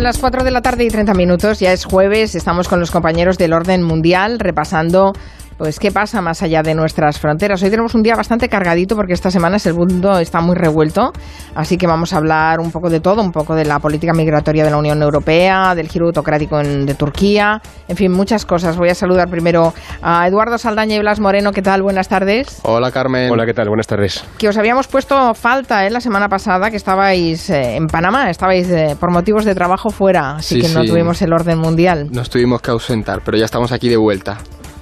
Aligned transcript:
Son 0.00 0.04
las 0.06 0.16
4 0.16 0.44
de 0.44 0.50
la 0.50 0.62
tarde 0.62 0.84
y 0.84 0.88
30 0.88 1.12
minutos, 1.12 1.60
ya 1.60 1.74
es 1.74 1.84
jueves, 1.84 2.34
estamos 2.34 2.68
con 2.68 2.80
los 2.80 2.90
compañeros 2.90 3.36
del 3.36 3.52
orden 3.52 3.82
mundial 3.82 4.38
repasando 4.38 5.12
pues 5.60 5.78
qué 5.78 5.92
pasa 5.92 6.22
más 6.22 6.42
allá 6.42 6.62
de 6.62 6.74
nuestras 6.74 7.20
fronteras. 7.20 7.62
Hoy 7.62 7.68
tenemos 7.68 7.94
un 7.94 8.02
día 8.02 8.16
bastante 8.16 8.48
cargadito 8.48 8.96
porque 8.96 9.12
esta 9.12 9.30
semana 9.30 9.58
el 9.62 9.74
mundo 9.74 10.18
está 10.18 10.40
muy 10.40 10.56
revuelto, 10.56 11.12
así 11.54 11.76
que 11.76 11.86
vamos 11.86 12.14
a 12.14 12.16
hablar 12.16 12.60
un 12.60 12.70
poco 12.70 12.88
de 12.88 13.00
todo, 13.00 13.20
un 13.20 13.30
poco 13.30 13.54
de 13.54 13.66
la 13.66 13.78
política 13.78 14.14
migratoria 14.14 14.64
de 14.64 14.70
la 14.70 14.78
Unión 14.78 15.02
Europea, 15.02 15.74
del 15.74 15.88
giro 15.88 16.06
autocrático 16.06 16.56
de 16.60 16.94
Turquía, 16.94 17.60
en 17.88 17.96
fin, 17.98 18.10
muchas 18.10 18.46
cosas. 18.46 18.78
Voy 18.78 18.88
a 18.88 18.94
saludar 18.94 19.28
primero 19.28 19.74
a 20.00 20.26
Eduardo 20.26 20.56
Saldaña 20.56 20.96
y 20.96 21.00
Blas 21.00 21.20
Moreno. 21.20 21.52
¿Qué 21.52 21.60
tal? 21.60 21.82
Buenas 21.82 22.08
tardes. 22.08 22.60
Hola 22.62 22.90
Carmen. 22.90 23.30
Hola, 23.30 23.44
¿qué 23.44 23.52
tal? 23.52 23.68
Buenas 23.68 23.86
tardes. 23.86 24.24
Que 24.38 24.48
os 24.48 24.56
habíamos 24.56 24.88
puesto 24.88 25.34
falta 25.34 25.86
¿eh? 25.86 25.90
la 25.90 26.00
semana 26.00 26.30
pasada, 26.30 26.70
que 26.70 26.76
estabais 26.76 27.50
eh, 27.50 27.76
en 27.76 27.86
Panamá, 27.86 28.30
estabais 28.30 28.66
eh, 28.70 28.96
por 28.98 29.10
motivos 29.10 29.44
de 29.44 29.54
trabajo 29.54 29.90
fuera, 29.90 30.36
así 30.36 30.54
Sí, 30.54 30.62
que 30.62 30.68
no 30.72 30.84
sí. 30.84 30.88
tuvimos 30.88 31.20
el 31.20 31.34
orden 31.34 31.58
mundial. 31.58 32.08
Nos 32.10 32.30
tuvimos 32.30 32.62
que 32.62 32.70
ausentar, 32.70 33.20
pero 33.26 33.36
ya 33.36 33.44
estamos 33.44 33.72
aquí 33.72 33.90
de 33.90 33.98
vuelta. 33.98 34.38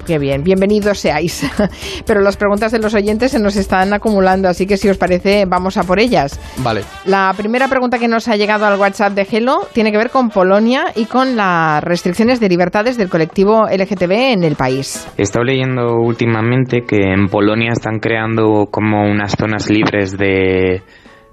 Qué 0.08 0.18
bien, 0.18 0.42
bienvenidos 0.42 1.00
seáis. 1.00 1.46
Pero 2.06 2.22
las 2.22 2.38
preguntas 2.38 2.72
de 2.72 2.78
los 2.78 2.94
oyentes 2.94 3.30
se 3.30 3.38
nos 3.38 3.56
están 3.56 3.92
acumulando, 3.92 4.48
así 4.48 4.66
que 4.66 4.78
si 4.78 4.88
os 4.88 4.96
parece, 4.96 5.44
vamos 5.44 5.76
a 5.76 5.82
por 5.82 6.00
ellas. 6.00 6.40
Vale. 6.64 6.80
La 7.04 7.34
primera 7.36 7.68
pregunta 7.68 7.98
que 7.98 8.08
nos 8.08 8.26
ha 8.26 8.36
llegado 8.36 8.64
al 8.64 8.80
WhatsApp 8.80 9.12
de 9.12 9.26
Gelo 9.26 9.68
tiene 9.74 9.92
que 9.92 9.98
ver 9.98 10.08
con 10.08 10.30
Polonia 10.30 10.86
y 10.96 11.04
con 11.04 11.36
las 11.36 11.84
restricciones 11.84 12.40
de 12.40 12.48
libertades 12.48 12.96
del 12.96 13.10
colectivo 13.10 13.66
LGTB 13.70 14.32
en 14.32 14.44
el 14.44 14.56
país. 14.56 15.06
He 15.18 15.24
estado 15.24 15.44
leyendo 15.44 15.98
últimamente 15.98 16.84
que 16.88 17.12
en 17.12 17.27
Polonia 17.27 17.72
están 17.72 17.98
creando 17.98 18.68
como 18.70 19.02
unas 19.02 19.36
zonas 19.38 19.68
libres 19.68 20.16
de, 20.16 20.80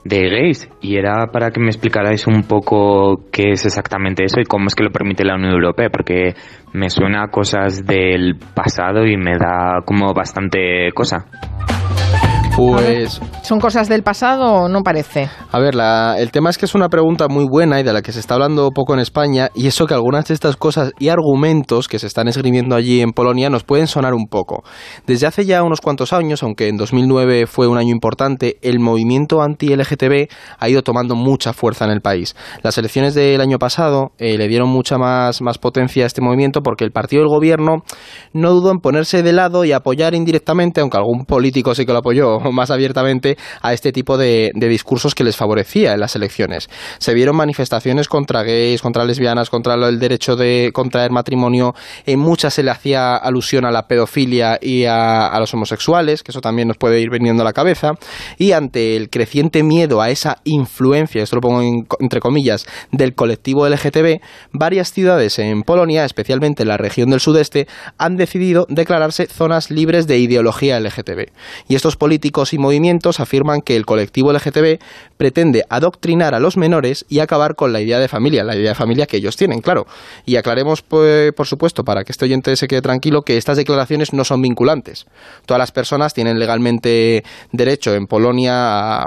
de 0.05 0.29
gays 0.29 0.69
y 0.81 0.97
era 0.97 1.27
para 1.31 1.49
que 1.49 1.59
me 1.59 1.67
explicarais 1.67 2.27
un 2.27 2.43
poco 2.43 3.25
qué 3.31 3.51
es 3.51 3.65
exactamente 3.65 4.23
eso 4.23 4.39
y 4.39 4.45
cómo 4.45 4.67
es 4.67 4.75
que 4.75 4.83
lo 4.83 4.91
permite 4.91 5.25
la 5.25 5.35
Unión 5.35 5.53
Europea 5.53 5.89
porque 5.89 6.35
me 6.73 6.89
suena 6.89 7.23
a 7.23 7.27
cosas 7.27 7.85
del 7.85 8.37
pasado 8.53 9.05
y 9.05 9.17
me 9.17 9.35
da 9.37 9.81
como 9.83 10.13
bastante 10.13 10.91
cosa. 10.93 11.25
Pues, 12.55 13.19
¿Son 13.43 13.59
cosas 13.59 13.89
del 13.89 14.01
pasado 14.01 14.45
o 14.63 14.69
no 14.69 14.81
parece? 14.81 15.29
a 15.51 15.59
ver, 15.59 15.75
la- 15.75 16.15
el 16.17 16.31
tema 16.31 16.49
es 16.49 16.57
que 16.57 16.65
es 16.65 16.73
una 16.73 16.87
pregunta 16.87 17.27
muy 17.27 17.45
buena 17.49 17.79
y 17.79 17.83
de 17.83 17.91
la 17.91 18.01
que 18.01 18.13
se 18.13 18.19
está 18.21 18.35
hablando 18.35 18.69
poco 18.71 18.93
en 18.93 18.99
España, 19.01 19.49
y 19.53 19.67
eso 19.67 19.85
que 19.85 19.93
algunas 19.93 20.25
de 20.25 20.33
estas 20.33 20.55
cosas 20.55 20.91
y 20.99 21.09
argumentos 21.09 21.87
que 21.89 21.99
se 21.99 22.07
están 22.07 22.27
esgrimiendo 22.29 22.75
allí 22.75 23.01
en 23.01 23.11
Polonia 23.11 23.49
nos 23.49 23.63
pueden 23.65 23.87
sonar 23.87 24.13
un 24.13 24.27
poco. 24.27 24.63
Desde 25.05 25.27
hace 25.27 25.45
ya 25.45 25.63
unos 25.63 25.81
cuantos 25.81 26.13
años, 26.13 26.43
aunque 26.43 26.69
en 26.69 26.77
2009 26.77 27.45
fue 27.45 27.67
un 27.67 27.77
año 27.77 27.91
importante, 27.93 28.57
el 28.61 28.79
movimiento 28.79 29.41
anti-LGTB 29.41 30.29
ha 30.57 30.69
ido 30.69 30.81
tomando 30.81 31.15
mucha 31.15 31.51
fuerza 31.51 31.83
en 31.85 31.91
el 31.91 31.99
país. 32.01 32.35
Las 32.63 32.77
elecciones 32.77 33.13
del 33.15 33.41
año 33.41 33.59
pasado 33.59 34.11
eh, 34.17 34.37
le 34.37 34.47
dieron 34.47 34.69
mucha 34.69 34.97
más, 34.97 35.41
más 35.41 35.57
potencia 35.57 36.05
a 36.05 36.07
este 36.07 36.21
movimiento 36.21 36.61
porque 36.61 36.85
el 36.85 36.91
partido 36.91 37.21
del 37.21 37.29
gobierno 37.29 37.83
no 38.33 38.51
dudó 38.51 38.71
en 38.71 38.79
ponerse 38.79 39.23
de 39.23 39.33
lado 39.33 39.65
y 39.65 39.73
apoyar 39.73 40.15
indirectamente, 40.15 40.79
aunque 40.81 40.97
algún 40.97 41.25
político 41.25 41.75
sí 41.75 41.85
que 41.85 41.91
lo 41.91 41.99
apoyó 41.99 42.44
más 42.51 42.71
abiertamente, 42.71 43.37
a 43.61 43.73
este 43.73 43.91
tipo 43.91 44.17
de, 44.17 44.51
discursos 44.55 45.13
que 45.15 45.23
les 45.23 45.35
favorecía 45.35 45.93
en 45.93 45.99
las 45.99 46.15
elecciones. 46.15 46.69
Se 46.97 47.13
vieron 47.13 47.35
manifestaciones 47.35 48.07
contra 48.07 48.43
gays, 48.43 48.81
contra 48.81 49.05
lesbianas, 49.05 49.49
contra 49.49 49.75
el 49.75 49.99
derecho 49.99 50.35
de 50.35 50.71
contraer 50.73 51.11
matrimonio. 51.11 51.73
En 52.05 52.19
muchas 52.19 52.53
se 52.53 52.63
le 52.63 52.71
hacía 52.71 53.15
alusión 53.15 53.65
a 53.65 53.71
la 53.71 53.87
pedofilia 53.87 54.57
y 54.61 54.85
a, 54.85 55.37
los 55.39 55.53
homosexuales, 55.53 56.23
que 56.23 56.31
eso 56.31 56.41
también 56.41 56.67
nos 56.67 56.77
puede 56.77 56.99
ir 56.99 57.09
viniendo 57.09 57.41
a 57.43 57.45
la 57.45 57.53
cabeza. 57.53 57.91
Y 58.37 58.51
ante 58.51 58.95
el 58.95 59.09
creciente 59.09 59.63
miedo 59.63 60.01
a 60.01 60.09
esa 60.09 60.37
influencia, 60.43 61.21
esto 61.21 61.35
lo 61.35 61.41
pongo 61.41 61.61
en- 61.61 61.87
entre 61.99 62.19
comillas, 62.19 62.65
del 62.91 63.13
colectivo 63.13 63.67
LGTB, 63.67 64.21
varias 64.51 64.91
ciudades 64.91 65.39
en 65.39 65.61
Polonia, 65.63 66.05
especialmente 66.05 66.63
en 66.63 66.69
la 66.69 66.77
región 66.77 67.09
del 67.09 67.19
sudeste, 67.19 67.67
han 67.97 68.15
decidido 68.15 68.65
declararse 68.69 69.27
zonas 69.27 69.71
libres 69.71 70.07
de 70.07 70.17
ideología 70.17 70.79
LGTB. 70.79 71.31
Y 71.67 71.75
estos 71.75 71.95
políticos 71.95 72.15
y 72.53 72.57
movimientos 72.57 73.19
afirman 73.19 73.61
que 73.61 73.75
el 73.75 73.85
colectivo 73.85 74.33
LGTB 74.33 74.79
pretende 75.17 75.63
adoctrinar 75.69 76.35
a 76.35 76.39
los 76.39 76.57
menores 76.57 77.05
y 77.09 77.19
acabar 77.19 77.55
con 77.55 77.73
la 77.73 77.81
idea 77.81 77.99
de 77.99 78.07
familia, 78.07 78.43
la 78.43 78.55
idea 78.55 78.69
de 78.69 78.75
familia 78.75 79.05
que 79.05 79.17
ellos 79.17 79.35
tienen, 79.35 79.61
claro. 79.61 79.85
Y 80.25 80.35
aclaremos, 80.35 80.81
pues, 80.81 81.31
por 81.33 81.47
supuesto, 81.47 81.83
para 81.83 82.03
que 82.03 82.11
este 82.11 82.25
oyente 82.25 82.55
se 82.55 82.67
quede 82.67 82.81
tranquilo, 82.81 83.21
que 83.21 83.37
estas 83.37 83.57
declaraciones 83.57 84.13
no 84.13 84.23
son 84.23 84.41
vinculantes. 84.41 85.05
Todas 85.45 85.59
las 85.59 85.71
personas 85.71 86.13
tienen 86.13 86.39
legalmente 86.39 87.23
derecho 87.51 87.93
en 87.93 88.07
Polonia, 88.07 89.03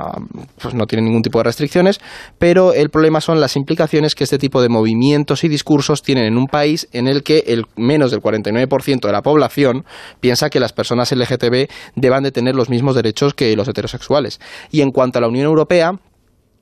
pues 0.61 0.75
no 0.75 0.87
tienen 0.87 1.07
ningún 1.07 1.23
tipo 1.23 1.39
de 1.39 1.45
restricciones, 1.45 2.01
pero 2.39 2.73
el 2.73 2.91
problema 2.91 3.21
son 3.21 3.41
las 3.41 3.57
implicaciones 3.57 4.15
que 4.15 4.25
este 4.25 4.39
tipo 4.39 4.63
de 4.63 4.69
movimientos 4.69 5.45
y 5.45 5.49
discursos 5.49 6.03
tienen 6.03 6.25
en 6.25 6.39
un 6.39 6.47
país 6.47 6.89
en 6.93 7.09
el 7.09 7.23
que 7.23 7.45
el 7.47 7.67
menos 7.77 8.11
del 8.11 8.21
49% 8.21 9.01
de 9.01 9.13
la 9.13 9.23
población 9.23 9.85
piensa 10.21 10.51
que 10.51 10.61
las 10.61 10.73
personas 10.73 11.13
LGTB 11.13 11.69
deban 11.97 12.23
de 12.23 12.33
tener 12.33 12.55
los 12.55 12.69
mismos 12.69 12.95
derechos 12.95 13.35
que 13.35 13.55
los 13.57 13.69
heterosexuales. 13.69 14.41
Y 14.71 14.81
en 14.81 14.91
cuanto 14.91 15.19
a 15.19 15.23
la 15.23 15.29
Unión 15.29 15.47
Europea, 15.47 15.99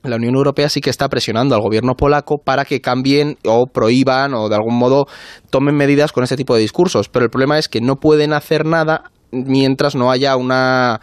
la 0.07 0.15
Unión 0.15 0.35
Europea 0.35 0.69
sí 0.69 0.81
que 0.81 0.89
está 0.89 1.07
presionando 1.09 1.55
al 1.55 1.61
gobierno 1.61 1.95
polaco 1.95 2.37
para 2.43 2.65
que 2.65 2.81
cambien 2.81 3.37
o 3.45 3.67
prohíban 3.67 4.33
o 4.33 4.49
de 4.49 4.55
algún 4.55 4.77
modo 4.77 5.05
tomen 5.49 5.75
medidas 5.75 6.11
con 6.11 6.23
este 6.23 6.35
tipo 6.35 6.55
de 6.55 6.61
discursos. 6.61 7.09
Pero 7.09 7.25
el 7.25 7.31
problema 7.31 7.57
es 7.57 7.67
que 7.67 7.81
no 7.81 7.95
pueden 7.95 8.33
hacer 8.33 8.65
nada 8.65 9.11
mientras 9.31 9.95
no 9.95 10.11
haya 10.11 10.35
una 10.35 10.99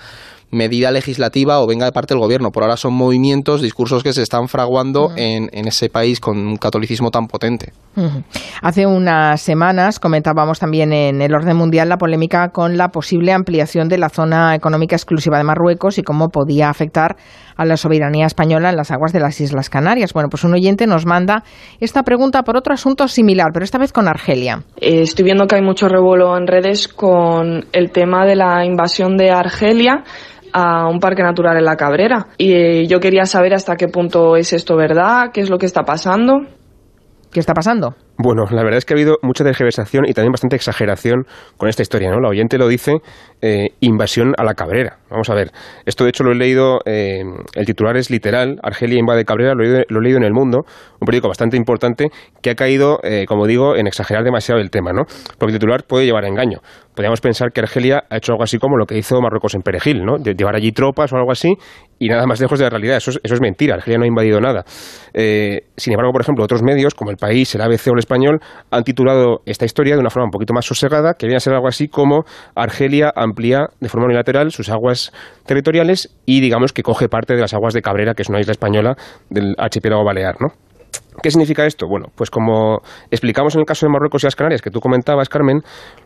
medida 0.55 0.91
legislativa 0.91 1.61
o 1.61 1.67
venga 1.67 1.85
de 1.85 1.93
parte 1.93 2.15
del 2.15 2.21
gobierno. 2.21 2.51
Por 2.51 2.63
ahora 2.63 2.77
son 2.77 2.95
movimientos, 2.95 3.61
discursos 3.61 4.03
que 4.03 4.13
se 4.13 4.23
están 4.23 4.49
fraguando 4.49 5.11
en, 5.17 5.51
en 5.53 5.67
ese 5.67 5.91
país 5.91 6.21
con 6.21 6.39
un 6.39 6.57
catolicismo 6.57 7.11
tan 7.11 7.27
potente. 7.27 7.73
Hace 8.63 8.87
unas 8.87 9.41
semanas 9.41 9.99
comentábamos 9.99 10.59
también 10.59 10.93
en 10.93 11.21
el 11.21 11.35
orden 11.35 11.57
mundial 11.57 11.89
la 11.89 11.99
polémica 11.99 12.49
con 12.51 12.77
la 12.77 12.89
posible 12.89 13.33
ampliación 13.33 13.89
de 13.89 13.99
la 13.99 14.09
zona 14.09 14.55
económica 14.55 14.97
exclusiva 14.97 15.39
de 15.39 15.45
Marruecos 15.45 15.99
y 15.99 16.03
cómo 16.03 16.29
podía 16.29 16.71
afectar 16.71 17.17
a 17.57 17.65
la 17.65 17.77
soberanía 17.77 18.27
española 18.27 18.71
en 18.71 18.77
las 18.77 18.91
aguas 18.91 19.13
de 19.13 19.21
las 19.21 19.41
Islas 19.41 19.71
Canarias. 19.71 20.13
Bueno, 20.13 20.29
pues 20.29 20.45
un 20.45 20.55
oyente 20.55 20.87
nos 20.87 21.07
manda 21.07 21.45
esta 21.81 22.03
pregunta 22.03 22.43
por 22.43 22.57
otro 22.57 22.75
asunto 22.75 23.09
similar, 23.09 23.51
pero 23.53 23.65
esta 23.65 23.79
vez 23.79 23.93
con 23.93 24.09
Argelia. 24.09 24.63
Eh, 24.81 25.03
estoy 25.03 25.25
viendo 25.25 25.47
que 25.47 25.57
hay 25.57 25.63
mucho 25.63 25.89
revuelo 25.89 26.37
en 26.37 26.47
redes 26.47 26.89
con 26.89 27.67
el 27.73 27.91
tema 27.91 28.27
de 28.27 28.37
la 28.37 28.65
invasión 28.65 29.17
de 29.17 29.31
Argelia 29.31 30.05
a 30.53 30.89
un 30.89 31.01
parque 31.01 31.23
natural 31.23 31.57
en 31.57 31.65
la 31.65 31.77
Cabrera. 31.77 32.29
Y 32.39 32.53
eh, 32.53 32.87
yo 32.87 33.01
quería 33.01 33.27
saber 33.27 33.55
hasta 33.55 33.77
qué 33.77 33.89
punto 33.89 34.37
es 34.37 34.53
esto 34.53 34.77
verdad, 34.77 35.31
qué 35.33 35.41
es 35.41 35.51
lo 35.51 35.59
que 35.59 35.67
está 35.67 35.83
pasando. 35.83 36.43
¿Qué 37.33 37.41
está 37.41 37.53
pasando? 37.53 37.97
Bueno, 38.17 38.45
la 38.49 38.63
verdad 38.63 38.79
es 38.79 38.85
que 38.85 38.95
ha 38.95 38.97
habido 38.97 39.19
mucha 39.23 39.43
tergiversación 39.43 40.05
y 40.07 40.13
también 40.13 40.31
bastante 40.31 40.55
exageración 40.55 41.27
con 41.57 41.69
esta 41.69 41.83
historia, 41.83 42.11
¿no? 42.11 42.21
La 42.21 42.29
oyente 42.29 42.59
lo 42.59 42.69
dice, 42.69 42.93
eh, 43.47 43.75
invasión 43.81 44.33
a 44.39 44.43
la 44.43 44.55
Cabrera. 44.55 44.97
Vamos 45.11 45.29
a 45.29 45.35
ver, 45.35 45.51
esto 45.85 46.05
de 46.05 46.11
hecho 46.11 46.25
lo 46.25 46.33
he 46.33 46.35
leído, 46.35 46.81
eh, 46.87 47.23
el 47.55 47.67
titular 47.67 47.95
es 47.99 48.11
literal, 48.11 48.59
Argelia 48.63 48.99
invade 48.99 49.27
Cabrera, 49.27 49.53
lo 49.55 49.63
he, 49.63 49.85
leído- 50.01 50.17
en 50.17 50.25
El 50.25 50.33
Mundo, 50.33 50.65
un 51.01 51.05
periódico 51.07 51.29
bastante 51.29 51.59
importante 51.59 52.09
que 52.41 52.51
ha 52.51 52.55
caído, 52.55 53.01
eh, 53.03 53.27
como 53.29 53.47
digo, 53.47 53.77
en 53.77 53.87
exagerar 53.87 54.25
demasiado 54.25 54.63
el 54.63 54.71
tema, 54.71 54.93
¿no? 54.95 55.03
Porque 55.39 55.53
el 55.53 55.59
titular 55.61 55.85
puede 55.87 56.07
llevar 56.07 56.25
a 56.25 56.29
engaño. 56.29 56.61
Podríamos 56.95 57.21
pensar 57.21 57.51
que 57.53 57.61
Argelia 57.61 58.05
ha 58.09 58.17
hecho 58.17 58.33
algo 58.33 58.45
así 58.45 58.59
como 58.59 58.77
lo 58.79 58.87
que 58.87 58.97
hizo 58.97 59.21
Marruecos 59.21 59.55
en 59.55 59.63
Perejil, 59.63 60.05
¿no? 60.05 60.17
Llevar 60.17 60.55
allí 60.57 60.73
tropas 60.73 61.13
o 61.13 61.17
algo 61.17 61.33
así 61.33 61.53
y 61.99 62.09
nada 62.09 62.25
más 62.27 62.41
lejos 62.41 62.59
de 62.59 62.65
la 62.65 62.71
realidad. 62.71 62.97
Eso 62.97 63.11
es, 63.23 63.41
mentira, 63.41 63.75
Argelia 63.75 63.99
no 63.99 64.05
ha 64.05 64.09
invadido 64.09 64.41
nada. 64.41 64.65
Sin 65.15 65.93
embargo, 65.93 66.13
por 66.13 66.23
ejemplo, 66.23 66.45
otros 66.45 66.63
medios, 66.63 66.95
como 66.95 67.11
El 67.11 67.17
País, 67.17 67.53
el 67.57 67.63
ABC 67.63 67.89
o 67.89 67.93
el 67.95 67.99
Español, 67.99 68.39
han 68.71 68.85
titulado 68.85 69.43
esta 69.45 69.65
historia 69.65 69.95
de 69.95 70.01
una 70.01 70.11
forma 70.11 70.27
un 70.27 70.31
poquito 70.31 70.55
más 70.55 70.65
sosegada, 70.67 71.15
que 71.15 71.27
viene 71.27 71.37
a 71.37 71.41
ser 71.41 71.55
algo 71.55 71.67
así 71.67 71.89
como 71.89 72.25
Argelia 72.55 73.13
amplía 73.35 73.67
de 73.81 73.89
forma 73.89 74.07
unilateral 74.07 74.53
sus 74.53 74.71
aguas 74.71 75.13
territoriales 75.45 76.15
y 76.25 76.41
digamos 76.41 76.73
que 76.73 76.83
coge 76.83 77.09
parte 77.09 77.35
de 77.35 77.41
las 77.41 77.53
aguas 77.53 77.75
de 77.75 77.83
Cabrera, 77.83 78.15
que 78.15 78.23
es 78.23 78.29
una 78.29 78.41
isla 78.41 78.53
española 78.53 78.97
del 79.29 79.55
archipiélago 79.59 80.05
balear, 80.05 80.37
¿no? 80.41 80.49
¿Qué 81.23 81.31
significa 81.31 81.65
esto? 81.65 81.87
Bueno, 81.89 82.07
pues 82.17 82.31
como 82.31 82.81
explicamos 83.11 83.55
en 83.55 83.61
el 83.61 83.67
caso 83.67 83.87
de 83.87 83.93
Marruecos 83.93 84.23
y 84.23 84.27
las 84.27 84.37
Canarias, 84.37 84.63
que 84.63 84.71
tú 84.71 84.81
comentabas, 84.81 85.29
Carmen, 85.29 85.61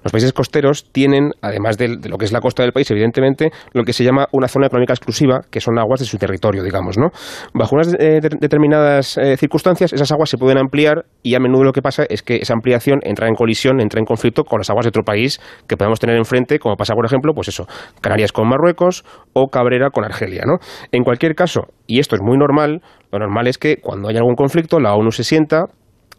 los 0.04 0.12
países 0.12 0.32
costeros 0.32 0.84
tienen, 0.92 1.30
además 1.40 1.78
de, 1.78 1.96
lo 2.08 2.18
que 2.18 2.24
es 2.24 2.32
la 2.32 2.40
costa 2.40 2.62
del 2.62 2.72
país, 2.72 2.90
evidentemente, 2.90 3.50
lo 3.72 3.84
que 3.84 3.92
se 3.92 4.04
llama 4.04 4.26
una 4.32 4.48
zona 4.48 4.66
económica 4.66 4.92
exclusiva, 4.92 5.40
que 5.50 5.60
son 5.60 5.78
aguas 5.78 6.00
de 6.00 6.06
su 6.06 6.18
territorio, 6.18 6.62
digamos, 6.62 6.98
¿no? 6.98 7.08
Bajo 7.54 7.74
unas 7.74 7.94
eh, 7.94 8.20
de- 8.20 8.36
determinadas 8.40 9.16
eh, 9.18 9.36
circunstancias, 9.36 9.92
esas 9.92 10.12
aguas 10.12 10.28
se 10.30 10.36
pueden 10.38 10.58
ampliar 10.58 11.04
y 11.22 11.34
a 11.34 11.40
menudo 11.40 11.64
lo 11.64 11.72
que 11.72 11.82
pasa 11.82 12.04
es 12.08 12.22
que 12.22 12.36
esa 12.36 12.54
ampliación 12.54 13.00
entra 13.02 13.28
en 13.28 13.34
colisión, 13.34 13.80
entra 13.80 13.98
en 14.00 14.04
conflicto 14.04 14.44
con 14.44 14.60
las 14.60 14.70
aguas 14.70 14.84
de 14.84 14.90
otro 14.90 15.02
país 15.02 15.40
que 15.66 15.76
podemos 15.76 15.98
tener 16.00 16.16
enfrente, 16.16 16.58
como 16.58 16.76
pasa, 16.76 16.94
por 16.94 17.06
ejemplo, 17.06 17.32
pues 17.34 17.48
eso, 17.48 17.66
Canarias 18.00 18.32
con 18.32 18.48
Marruecos 18.48 19.04
o 19.32 19.48
Cabrera 19.48 19.90
con 19.90 20.04
Argelia, 20.04 20.42
¿no? 20.46 20.58
En 20.92 21.02
cualquier 21.02 21.34
caso, 21.34 21.62
y 21.86 21.98
esto 21.98 22.14
es 22.14 22.22
muy 22.22 22.36
normal, 22.36 22.82
lo 23.10 23.18
normal 23.18 23.46
es 23.46 23.58
que 23.58 23.78
cuando 23.78 24.08
hay 24.08 24.16
algún 24.16 24.34
conflicto, 24.34 24.80
la 24.80 24.94
ONU 24.94 25.10
se 25.10 25.24
sienta, 25.24 25.66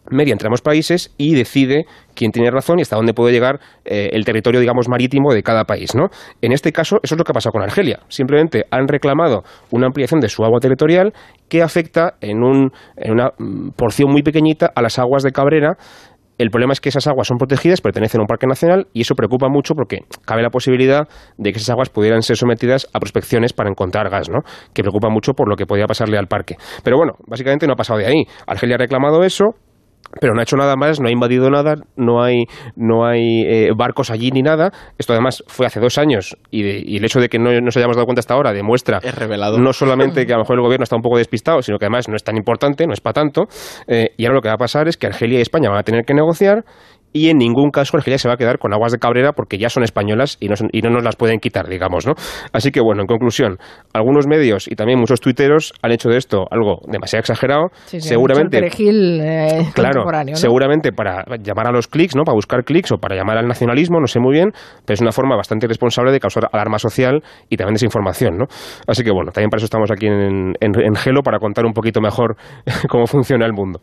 media 0.08 0.32
entre 0.32 0.48
ambos 0.48 0.62
países 0.62 1.14
y 1.18 1.34
decide 1.34 1.84
quién 2.14 2.32
tiene 2.32 2.50
razón 2.50 2.78
y 2.78 2.82
hasta 2.82 2.96
dónde 2.96 3.14
puede 3.14 3.32
llegar 3.32 3.60
eh, 3.84 4.10
el 4.12 4.24
territorio, 4.24 4.60
digamos, 4.60 4.88
marítimo 4.88 5.32
de 5.32 5.42
cada 5.42 5.64
país, 5.64 5.94
¿no? 5.94 6.08
En 6.40 6.52
este 6.52 6.72
caso, 6.72 6.98
eso 7.02 7.14
es 7.14 7.18
lo 7.18 7.24
que 7.24 7.32
ha 7.32 7.34
pasado 7.34 7.52
con 7.52 7.62
Argelia. 7.62 8.00
Simplemente 8.08 8.64
han 8.70 8.88
reclamado 8.88 9.42
una 9.70 9.86
ampliación 9.86 10.20
de 10.20 10.28
su 10.28 10.44
agua 10.44 10.58
territorial 10.60 11.12
que 11.48 11.62
afecta 11.62 12.14
en, 12.20 12.42
un, 12.42 12.72
en 12.96 13.12
una 13.12 13.30
mm, 13.38 13.70
porción 13.76 14.10
muy 14.10 14.22
pequeñita 14.22 14.70
a 14.74 14.82
las 14.82 14.98
aguas 14.98 15.22
de 15.22 15.32
Cabrera, 15.32 15.76
el 16.42 16.50
problema 16.50 16.72
es 16.72 16.80
que 16.80 16.88
esas 16.88 17.06
aguas 17.06 17.28
son 17.28 17.36
protegidas, 17.36 17.82
pertenecen 17.82 18.20
a 18.20 18.22
un 18.22 18.26
parque 18.26 18.46
nacional 18.46 18.86
y 18.94 19.02
eso 19.02 19.14
preocupa 19.14 19.48
mucho 19.48 19.74
porque 19.74 19.98
cabe 20.24 20.42
la 20.42 20.48
posibilidad 20.48 21.06
de 21.36 21.52
que 21.52 21.58
esas 21.58 21.70
aguas 21.70 21.90
pudieran 21.90 22.22
ser 22.22 22.36
sometidas 22.36 22.88
a 22.94 22.98
prospecciones 22.98 23.52
para 23.52 23.68
encontrar 23.68 24.08
gas, 24.08 24.30
¿no? 24.30 24.38
Que 24.72 24.82
preocupa 24.82 25.10
mucho 25.10 25.34
por 25.34 25.50
lo 25.50 25.56
que 25.56 25.66
podía 25.66 25.86
pasarle 25.86 26.16
al 26.16 26.28
parque. 26.28 26.56
Pero 26.82 26.96
bueno, 26.96 27.12
básicamente 27.26 27.66
no 27.66 27.74
ha 27.74 27.76
pasado 27.76 27.98
de 27.98 28.06
ahí. 28.06 28.24
Argelia 28.46 28.76
ha 28.76 28.78
reclamado 28.78 29.22
eso, 29.22 29.54
pero 30.20 30.34
no 30.34 30.40
ha 30.40 30.42
hecho 30.42 30.56
nada 30.56 30.74
más, 30.76 31.00
no 31.00 31.08
ha 31.08 31.10
invadido 31.10 31.50
nada, 31.50 31.76
no 31.96 32.22
hay, 32.22 32.44
no 32.74 33.06
hay 33.06 33.42
eh, 33.46 33.70
barcos 33.76 34.10
allí 34.10 34.30
ni 34.30 34.42
nada. 34.42 34.72
Esto 34.98 35.12
además 35.12 35.44
fue 35.46 35.66
hace 35.66 35.78
dos 35.78 35.98
años 35.98 36.36
y, 36.50 36.96
el 36.96 37.04
hecho 37.04 37.20
de 37.20 37.28
que 37.28 37.38
no 37.38 37.52
nos 37.60 37.76
hayamos 37.76 37.96
dado 37.96 38.06
cuenta 38.06 38.20
hasta 38.20 38.34
ahora 38.34 38.52
demuestra 38.52 38.98
es 39.02 39.14
revelado. 39.14 39.58
no 39.58 39.72
solamente 39.72 40.26
que 40.26 40.32
a 40.32 40.36
lo 40.36 40.42
mejor 40.42 40.56
el 40.56 40.62
gobierno 40.62 40.84
está 40.84 40.96
un 40.96 41.02
poco 41.02 41.18
despistado, 41.18 41.62
sino 41.62 41.78
que 41.78 41.84
además 41.84 42.08
no 42.08 42.16
es 42.16 42.24
tan 42.24 42.36
importante, 42.36 42.86
no 42.86 42.92
es 42.92 43.00
para 43.00 43.14
tanto. 43.14 43.44
Eh, 43.86 44.10
y 44.16 44.24
ahora 44.24 44.36
lo 44.36 44.42
que 44.42 44.48
va 44.48 44.54
a 44.54 44.58
pasar 44.58 44.88
es 44.88 44.96
que 44.96 45.06
Argelia 45.06 45.38
y 45.38 45.42
España 45.42 45.70
van 45.70 45.78
a 45.78 45.82
tener 45.82 46.04
que 46.04 46.14
negociar 46.14 46.64
y 47.12 47.28
en 47.28 47.38
ningún 47.38 47.70
caso 47.70 47.96
Argelia 47.96 48.18
se 48.18 48.28
va 48.28 48.34
a 48.34 48.36
quedar 48.36 48.58
con 48.58 48.72
aguas 48.72 48.92
de 48.92 48.98
Cabrera 48.98 49.32
porque 49.32 49.58
ya 49.58 49.68
son 49.68 49.82
españolas 49.82 50.36
y 50.40 50.48
no, 50.48 50.54
y 50.72 50.82
no 50.82 50.90
nos 50.90 51.02
las 51.02 51.16
pueden 51.16 51.40
quitar, 51.40 51.68
digamos, 51.68 52.06
¿no? 52.06 52.14
Así 52.52 52.70
que 52.70 52.80
bueno, 52.80 53.02
en 53.02 53.06
conclusión, 53.06 53.58
algunos 53.92 54.26
medios 54.26 54.68
y 54.68 54.74
también 54.76 54.98
muchos 54.98 55.20
tuiteros 55.20 55.72
han 55.82 55.92
hecho 55.92 56.08
de 56.08 56.18
esto 56.18 56.46
algo 56.50 56.80
demasiado 56.86 57.20
exagerado, 57.20 57.68
seguramente 57.86 58.58
eh, 58.58 59.70
claro, 59.74 60.04
seguramente 60.34 60.92
para 60.92 61.24
llamar 61.42 61.68
a 61.68 61.72
los 61.72 61.88
clics, 61.88 62.14
¿no? 62.16 62.24
Para 62.24 62.34
buscar 62.34 62.64
clics 62.64 62.92
o 62.92 62.98
para 62.98 63.16
llamar 63.16 63.38
al 63.38 63.46
nacionalismo, 63.46 64.00
no 64.00 64.06
sé 64.06 64.20
muy 64.20 64.34
bien, 64.34 64.52
pero 64.84 64.94
es 64.94 65.00
una 65.00 65.12
forma 65.12 65.36
bastante 65.36 65.66
irresponsable 65.66 66.12
de 66.12 66.20
causar 66.20 66.48
alarma 66.52 66.78
social 66.78 67.22
y 67.48 67.56
también 67.56 67.74
desinformación, 67.74 68.36
¿no? 68.38 68.46
Así 68.86 69.02
que 69.02 69.10
bueno, 69.10 69.32
también 69.32 69.50
para 69.50 69.58
eso 69.58 69.64
estamos 69.64 69.90
aquí 69.90 70.06
en, 70.06 70.54
en 70.60 70.94
Gelo 70.94 71.22
para 71.22 71.38
contar 71.38 71.64
un 71.66 71.72
poquito 71.72 72.00
mejor 72.00 72.36
cómo 72.88 73.06
funciona 73.06 73.46
el 73.46 73.52
mundo. 73.52 73.80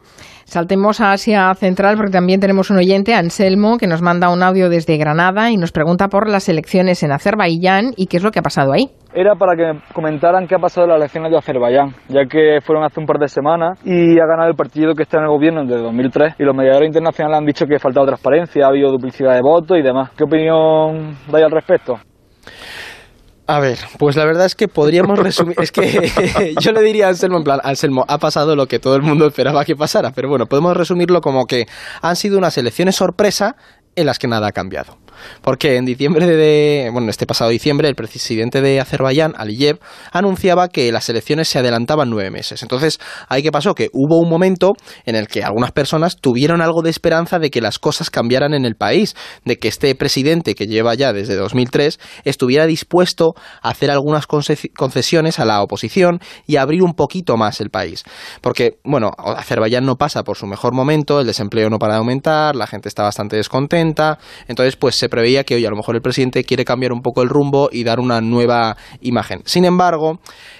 Saltemos 0.47 1.01
a 1.01 1.11
Asia 1.11 1.53
Central 1.55 1.97
porque 1.97 2.13
también 2.13 2.39
tenemos 2.39 2.69
un 2.69 2.77
oyente, 2.77 3.13
Anselmo, 3.13 3.77
que 3.77 3.85
nos 3.85 4.01
manda 4.01 4.31
un 4.31 4.41
audio 4.41 4.69
desde 4.69 4.95
Granada 4.95 5.51
y 5.51 5.57
nos 5.57 5.73
pregunta 5.73 6.07
por 6.07 6.29
las 6.29 6.47
elecciones 6.47 7.03
en 7.03 7.11
Azerbaiyán 7.11 7.91
y 7.97 8.07
qué 8.07 8.15
es 8.15 8.23
lo 8.23 8.31
que 8.31 8.39
ha 8.39 8.41
pasado 8.41 8.71
ahí. 8.71 8.85
Era 9.13 9.35
para 9.35 9.57
que 9.57 9.77
comentaran 9.93 10.47
qué 10.47 10.55
ha 10.55 10.59
pasado 10.59 10.85
en 10.85 10.91
las 10.91 10.99
elecciones 10.99 11.31
de 11.31 11.37
Azerbaiyán, 11.37 11.89
ya 12.07 12.25
que 12.29 12.59
fueron 12.63 12.85
hace 12.85 12.97
un 12.97 13.05
par 13.05 13.17
de 13.17 13.27
semanas 13.27 13.77
y 13.83 14.17
ha 14.21 14.25
ganado 14.25 14.47
el 14.47 14.55
partido 14.55 14.93
que 14.93 15.03
está 15.03 15.17
en 15.17 15.25
el 15.25 15.31
gobierno 15.31 15.65
desde 15.65 15.81
2003 15.83 16.35
y 16.39 16.43
los 16.43 16.55
mediadores 16.55 16.87
internacionales 16.87 17.39
han 17.39 17.45
dicho 17.45 17.65
que 17.65 17.75
ha 17.75 17.79
faltado 17.79 18.05
transparencia, 18.05 18.63
ha 18.63 18.69
habido 18.69 18.89
duplicidad 18.89 19.33
de 19.33 19.41
votos 19.41 19.77
y 19.77 19.81
demás. 19.81 20.11
¿Qué 20.17 20.23
opinión 20.23 21.17
dais 21.29 21.43
al 21.43 21.51
respecto? 21.51 21.95
A 23.47 23.59
ver, 23.59 23.79
pues 23.97 24.17
la 24.17 24.25
verdad 24.25 24.45
es 24.45 24.55
que 24.55 24.67
podríamos 24.67 25.17
resumir. 25.17 25.55
Es 25.59 25.71
que 25.71 26.53
yo 26.59 26.71
le 26.73 26.81
diría 26.81 27.07
a 27.07 27.09
Anselmo, 27.09 27.37
en 27.37 27.43
plan, 27.45 27.61
Anselmo, 27.63 28.05
ha 28.07 28.17
pasado 28.17 28.57
lo 28.57 28.67
que 28.67 28.77
todo 28.77 28.97
el 28.97 29.01
mundo 29.01 29.25
esperaba 29.25 29.63
que 29.63 29.75
pasara, 29.75 30.11
pero 30.11 30.27
bueno, 30.27 30.47
podemos 30.47 30.75
resumirlo 30.75 31.21
como 31.21 31.47
que 31.47 31.65
han 32.01 32.17
sido 32.17 32.37
unas 32.37 32.57
elecciones 32.57 32.97
sorpresa 32.97 33.55
en 33.95 34.05
las 34.05 34.19
que 34.19 34.27
nada 34.27 34.47
ha 34.47 34.51
cambiado. 34.51 34.97
Porque 35.41 35.75
en 35.75 35.85
diciembre 35.85 36.25
de, 36.25 36.89
bueno, 36.91 37.09
este 37.09 37.25
pasado 37.25 37.49
diciembre, 37.49 37.87
el 37.87 37.95
presidente 37.95 38.61
de 38.61 38.79
Azerbaiyán, 38.79 39.33
Aliyev, 39.37 39.79
anunciaba 40.11 40.69
que 40.69 40.91
las 40.91 41.09
elecciones 41.09 41.47
se 41.47 41.59
adelantaban 41.59 42.09
nueve 42.09 42.31
meses. 42.31 42.61
Entonces, 42.61 42.99
ahí 43.27 43.43
qué 43.43 43.51
pasó? 43.51 43.75
Que 43.75 43.89
hubo 43.93 44.19
un 44.19 44.29
momento 44.29 44.73
en 45.05 45.15
el 45.15 45.27
que 45.27 45.43
algunas 45.43 45.71
personas 45.71 46.17
tuvieron 46.17 46.61
algo 46.61 46.81
de 46.81 46.89
esperanza 46.89 47.39
de 47.39 47.49
que 47.49 47.61
las 47.61 47.79
cosas 47.79 48.09
cambiaran 48.09 48.53
en 48.53 48.65
el 48.65 48.75
país, 48.75 49.15
de 49.45 49.57
que 49.57 49.67
este 49.67 49.93
presidente 49.95 50.55
que 50.55 50.67
lleva 50.67 50.93
ya 50.95 51.13
desde 51.13 51.35
2003 51.35 51.99
estuviera 52.23 52.65
dispuesto 52.65 53.33
a 53.61 53.69
hacer 53.69 53.91
algunas 53.91 54.27
concesiones 54.27 55.39
a 55.39 55.45
la 55.45 55.61
oposición 55.61 56.19
y 56.45 56.57
abrir 56.57 56.83
un 56.83 56.93
poquito 56.93 57.37
más 57.37 57.61
el 57.61 57.69
país. 57.69 58.03
Porque, 58.41 58.79
bueno, 58.83 59.11
Azerbaiyán 59.17 59.85
no 59.85 59.95
pasa 59.95 60.23
por 60.23 60.37
su 60.37 60.47
mejor 60.47 60.73
momento, 60.73 61.19
el 61.19 61.27
desempleo 61.27 61.69
no 61.69 61.79
para 61.79 61.93
de 61.93 61.99
aumentar, 61.99 62.55
la 62.55 62.67
gente 62.67 62.89
está 62.89 63.03
bastante 63.03 63.35
descontenta, 63.35 64.19
entonces 64.47 64.75
pues 64.75 64.95
se 64.95 65.06
preveía 65.09 65.43
que 65.43 65.55
hoy 65.55 65.65
a 65.65 65.69
lo 65.69 65.75
mejor 65.75 65.95
el 65.95 66.01
presidente 66.01 66.43
quiere 66.43 66.65
cambiar 66.65 66.91
un 66.91 67.01
poco 67.01 67.21
el 67.21 67.29
rumbo 67.29 67.69
y 67.71 67.83
dar 67.83 67.99
una 67.99 68.21
nueva 68.21 68.77
imagen. 69.01 69.41
Sin 69.45 69.65
embargo, 69.65 70.19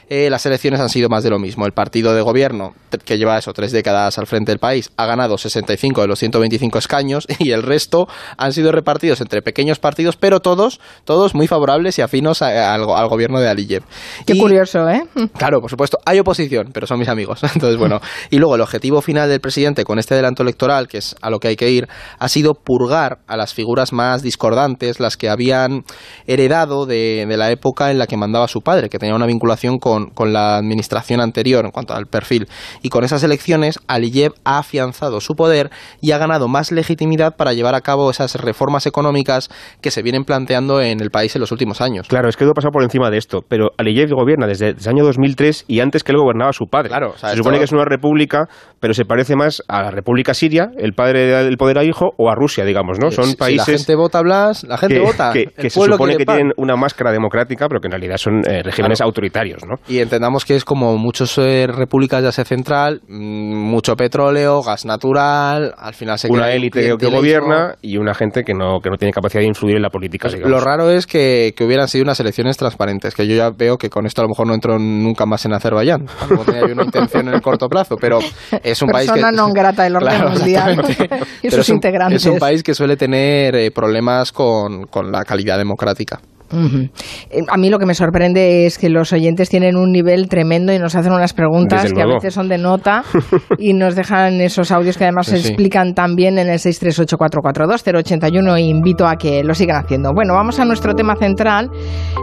eh, 0.09 0.29
las 0.29 0.45
elecciones 0.45 0.79
han 0.79 0.89
sido 0.89 1.09
más 1.09 1.23
de 1.23 1.29
lo 1.29 1.39
mismo. 1.39 1.65
El 1.65 1.73
partido 1.73 2.13
de 2.13 2.21
gobierno, 2.21 2.73
que 3.03 3.17
lleva 3.17 3.37
eso 3.37 3.51
tres 3.53 3.71
décadas 3.71 4.17
al 4.17 4.25
frente 4.25 4.51
del 4.51 4.59
país, 4.59 4.91
ha 4.95 5.05
ganado 5.05 5.37
65 5.37 6.01
de 6.01 6.07
los 6.07 6.19
125 6.19 6.77
escaños 6.77 7.27
y 7.39 7.51
el 7.51 7.63
resto 7.63 8.07
han 8.37 8.53
sido 8.53 8.71
repartidos 8.71 9.21
entre 9.21 9.41
pequeños 9.41 9.79
partidos, 9.79 10.15
pero 10.15 10.39
todos, 10.39 10.79
todos 11.03 11.35
muy 11.35 11.47
favorables 11.47 11.97
y 11.99 12.01
afinos 12.01 12.41
al, 12.41 12.85
gobierno 12.85 13.39
de 13.39 13.49
Aliyev. 13.49 13.83
Qué 14.25 14.37
curioso, 14.37 14.87
¿eh? 14.89 15.03
Claro, 15.37 15.59
por 15.59 15.69
supuesto, 15.69 15.97
hay 16.05 16.19
oposición, 16.19 16.71
pero 16.73 16.87
son 16.87 16.99
mis 16.99 17.09
amigos. 17.09 17.41
Entonces, 17.53 17.77
bueno, 17.77 17.99
y 18.29 18.37
luego 18.37 18.55
el 18.55 18.61
objetivo 18.61 19.01
final 19.01 19.29
del 19.29 19.41
presidente 19.41 19.83
con 19.83 19.99
este 19.99 20.13
adelanto 20.13 20.43
electoral, 20.43 20.87
que 20.87 20.99
es 20.99 21.15
a 21.21 21.29
lo 21.29 21.39
que 21.39 21.49
hay 21.49 21.55
que 21.55 21.69
ir, 21.69 21.87
ha 22.19 22.29
sido 22.29 22.53
purgar 22.53 23.19
a 23.27 23.35
las 23.35 23.53
figuras 23.53 23.91
más 23.91 24.21
discordantes, 24.21 24.99
las 24.99 25.17
que 25.17 25.29
habían 25.29 25.83
heredado 26.27 26.85
de, 26.85 27.25
de 27.27 27.37
la 27.37 27.51
época 27.51 27.91
en 27.91 27.97
la 27.97 28.07
que 28.07 28.17
mandaba 28.17 28.47
su 28.47 28.61
padre, 28.61 28.89
que 28.89 28.99
tenía 28.99 29.15
una 29.15 29.25
vinculación 29.25 29.79
con 29.79 29.96
con, 30.13 30.33
la 30.33 30.57
administración 30.57 31.21
anterior 31.21 31.65
en 31.65 31.71
cuanto 31.71 31.93
al 31.93 32.05
perfil. 32.05 32.47
Y 32.81 32.89
con 32.89 33.03
esas 33.03 33.23
elecciones, 33.23 33.79
Aliyev 33.87 34.33
ha 34.43 34.59
afianzado 34.59 35.21
su 35.21 35.35
poder 35.35 35.69
y 36.01 36.11
ha 36.11 36.17
ganado 36.17 36.47
más 36.47 36.71
legitimidad 36.71 37.35
para 37.35 37.53
llevar 37.53 37.75
a 37.75 37.81
cabo 37.81 38.09
esas 38.11 38.35
reformas 38.35 38.85
económicas 38.85 39.49
que 39.81 39.91
se 39.91 40.01
vienen 40.01 40.23
planteando 40.23 40.81
en 40.81 40.99
el 40.99 41.09
país 41.09 41.35
en 41.35 41.41
los 41.41 41.51
últimos 41.51 41.81
años. 41.81 42.07
Claro, 42.07 42.29
es 42.29 42.35
que 42.35 42.45
ha 42.45 42.51
pasado 42.51 42.71
por 42.71 42.83
encima 42.83 43.09
de 43.09 43.17
esto, 43.17 43.41
pero 43.47 43.71
Aliyev 43.77 44.09
gobierna 44.11 44.47
desde 44.47 44.69
el 44.69 44.87
año 44.87 45.03
2003 45.05 45.65
y 45.67 45.79
antes 45.79 46.03
que 46.03 46.11
él 46.11 46.17
gobernaba 46.17 46.53
su 46.53 46.65
padre. 46.65 46.89
Claro, 46.89 47.13
se 47.17 47.35
supone 47.35 47.57
que 47.57 47.65
es 47.65 47.71
una 47.71 47.85
república, 47.85 48.47
pero 48.79 48.93
se 48.93 49.05
parece 49.05 49.35
más 49.35 49.61
a 49.67 49.83
la 49.83 49.91
República 49.91 50.33
Siria, 50.33 50.69
el 50.77 50.93
padre 50.93 51.43
del 51.43 51.57
poder 51.57 51.79
a 51.79 51.83
hijo, 51.83 52.11
o 52.17 52.29
a 52.29 52.35
Rusia, 52.35 52.65
digamos, 52.65 52.99
¿no? 52.99 53.11
Son 53.11 53.33
países... 53.35 53.67
la 53.67 53.77
gente 53.77 53.95
vota 53.95 54.21
Blas, 54.21 54.63
la 54.63 54.77
gente 54.77 54.99
vota. 54.99 55.31
Que, 55.33 55.69
se 55.69 55.69
supone 55.69 56.17
que 56.17 56.25
tienen 56.25 56.51
una 56.57 56.75
máscara 56.75 57.11
democrática, 57.11 57.67
pero 57.67 57.79
que 57.79 57.87
en 57.87 57.91
realidad 57.91 58.17
son 58.17 58.41
eh, 58.47 58.63
regímenes 58.63 59.01
autoritarios, 59.01 59.63
¿no? 59.65 59.75
Y 59.89 59.99
entendamos 59.99 60.43
que 60.43 60.55
es 60.55 60.65
como 60.65 60.97
muchas 60.97 61.37
eh, 61.37 61.65
repúblicas 61.67 62.21
de 62.21 62.27
Asia 62.27 62.43
Central, 62.43 63.01
mm, 63.07 63.55
mucho 63.55 63.95
petróleo, 63.95 64.61
gas 64.61 64.85
natural, 64.85 65.73
al 65.77 65.93
final 65.93 66.19
se 66.19 66.29
Una 66.29 66.51
élite 66.51 66.97
que 66.97 67.07
gobierna 67.07 67.75
y 67.81 67.97
una 67.97 68.13
gente 68.13 68.43
que 68.43 68.53
no, 68.53 68.79
que 68.81 68.89
no 68.89 68.97
tiene 68.97 69.13
capacidad 69.13 69.41
de 69.41 69.47
influir 69.47 69.77
en 69.77 69.81
la 69.81 69.89
política. 69.89 70.27
Pues 70.29 70.41
lo 70.41 70.59
raro 70.59 70.89
es 70.89 71.07
que, 71.07 71.53
que, 71.55 71.63
hubieran 71.63 71.87
sido 71.87 72.03
unas 72.03 72.19
elecciones 72.19 72.57
transparentes, 72.57 73.15
que 73.15 73.27
yo 73.27 73.35
ya 73.35 73.49
veo 73.51 73.77
que 73.77 73.89
con 73.89 74.05
esto 74.05 74.21
a 74.21 74.25
lo 74.25 74.29
mejor 74.29 74.47
no 74.47 74.53
entro 74.53 74.77
nunca 74.77 75.25
más 75.25 75.45
en 75.45 75.53
Azerbaiyán, 75.53 76.05
como 76.27 76.43
tenía 76.43 76.67
yo 76.67 76.73
una 76.73 76.83
intención 76.83 77.29
en 77.29 77.35
el 77.35 77.41
corto 77.41 77.69
plazo, 77.69 77.95
pero 77.95 78.19
es 78.63 78.81
un 78.81 78.89
país 78.89 79.09
que... 79.09 79.21
no 79.21 79.47
grata 79.53 79.83
del 79.83 79.95
orden 79.97 80.21
mundial 80.33 80.81
y 81.41 81.49
sus 81.49 81.69
integrantes. 81.69 82.25
Es 82.25 82.31
un 82.31 82.39
país 82.39 82.61
que 82.61 82.73
suele 82.73 82.97
tener 82.97 83.55
eh, 83.55 83.71
problemas 83.71 84.33
con, 84.33 84.87
con 84.87 85.11
la 85.11 85.23
calidad 85.23 85.57
democrática. 85.57 86.19
Eh, 86.51 87.43
a 87.47 87.57
mí 87.57 87.69
lo 87.69 87.79
que 87.79 87.85
me 87.85 87.93
sorprende 87.93 88.65
es 88.65 88.77
que 88.77 88.89
los 88.89 89.11
oyentes 89.13 89.49
tienen 89.49 89.75
un 89.75 89.91
nivel 89.91 90.29
tremendo 90.29 90.73
y 90.73 90.79
nos 90.79 90.95
hacen 90.95 91.11
unas 91.11 91.33
preguntas 91.33 91.91
que 91.91 92.01
a 92.01 92.05
veces 92.05 92.33
son 92.33 92.47
de 92.47 92.57
nota 92.57 93.03
y 93.57 93.73
nos 93.73 93.95
dejan 93.95 94.39
esos 94.41 94.71
audios 94.71 94.97
que 94.97 95.03
además 95.03 95.27
se 95.27 95.37
explican 95.37 95.93
también 95.93 96.37
en 96.39 96.49
el 96.49 96.59
638442081 96.59 98.57
e 98.57 98.61
invito 98.61 99.07
a 99.07 99.17
que 99.17 99.43
lo 99.43 99.53
sigan 99.53 99.83
haciendo. 99.83 100.13
Bueno, 100.13 100.33
vamos 100.33 100.59
a 100.59 100.65
nuestro 100.65 100.93
tema 100.95 101.15
central. 101.15 101.69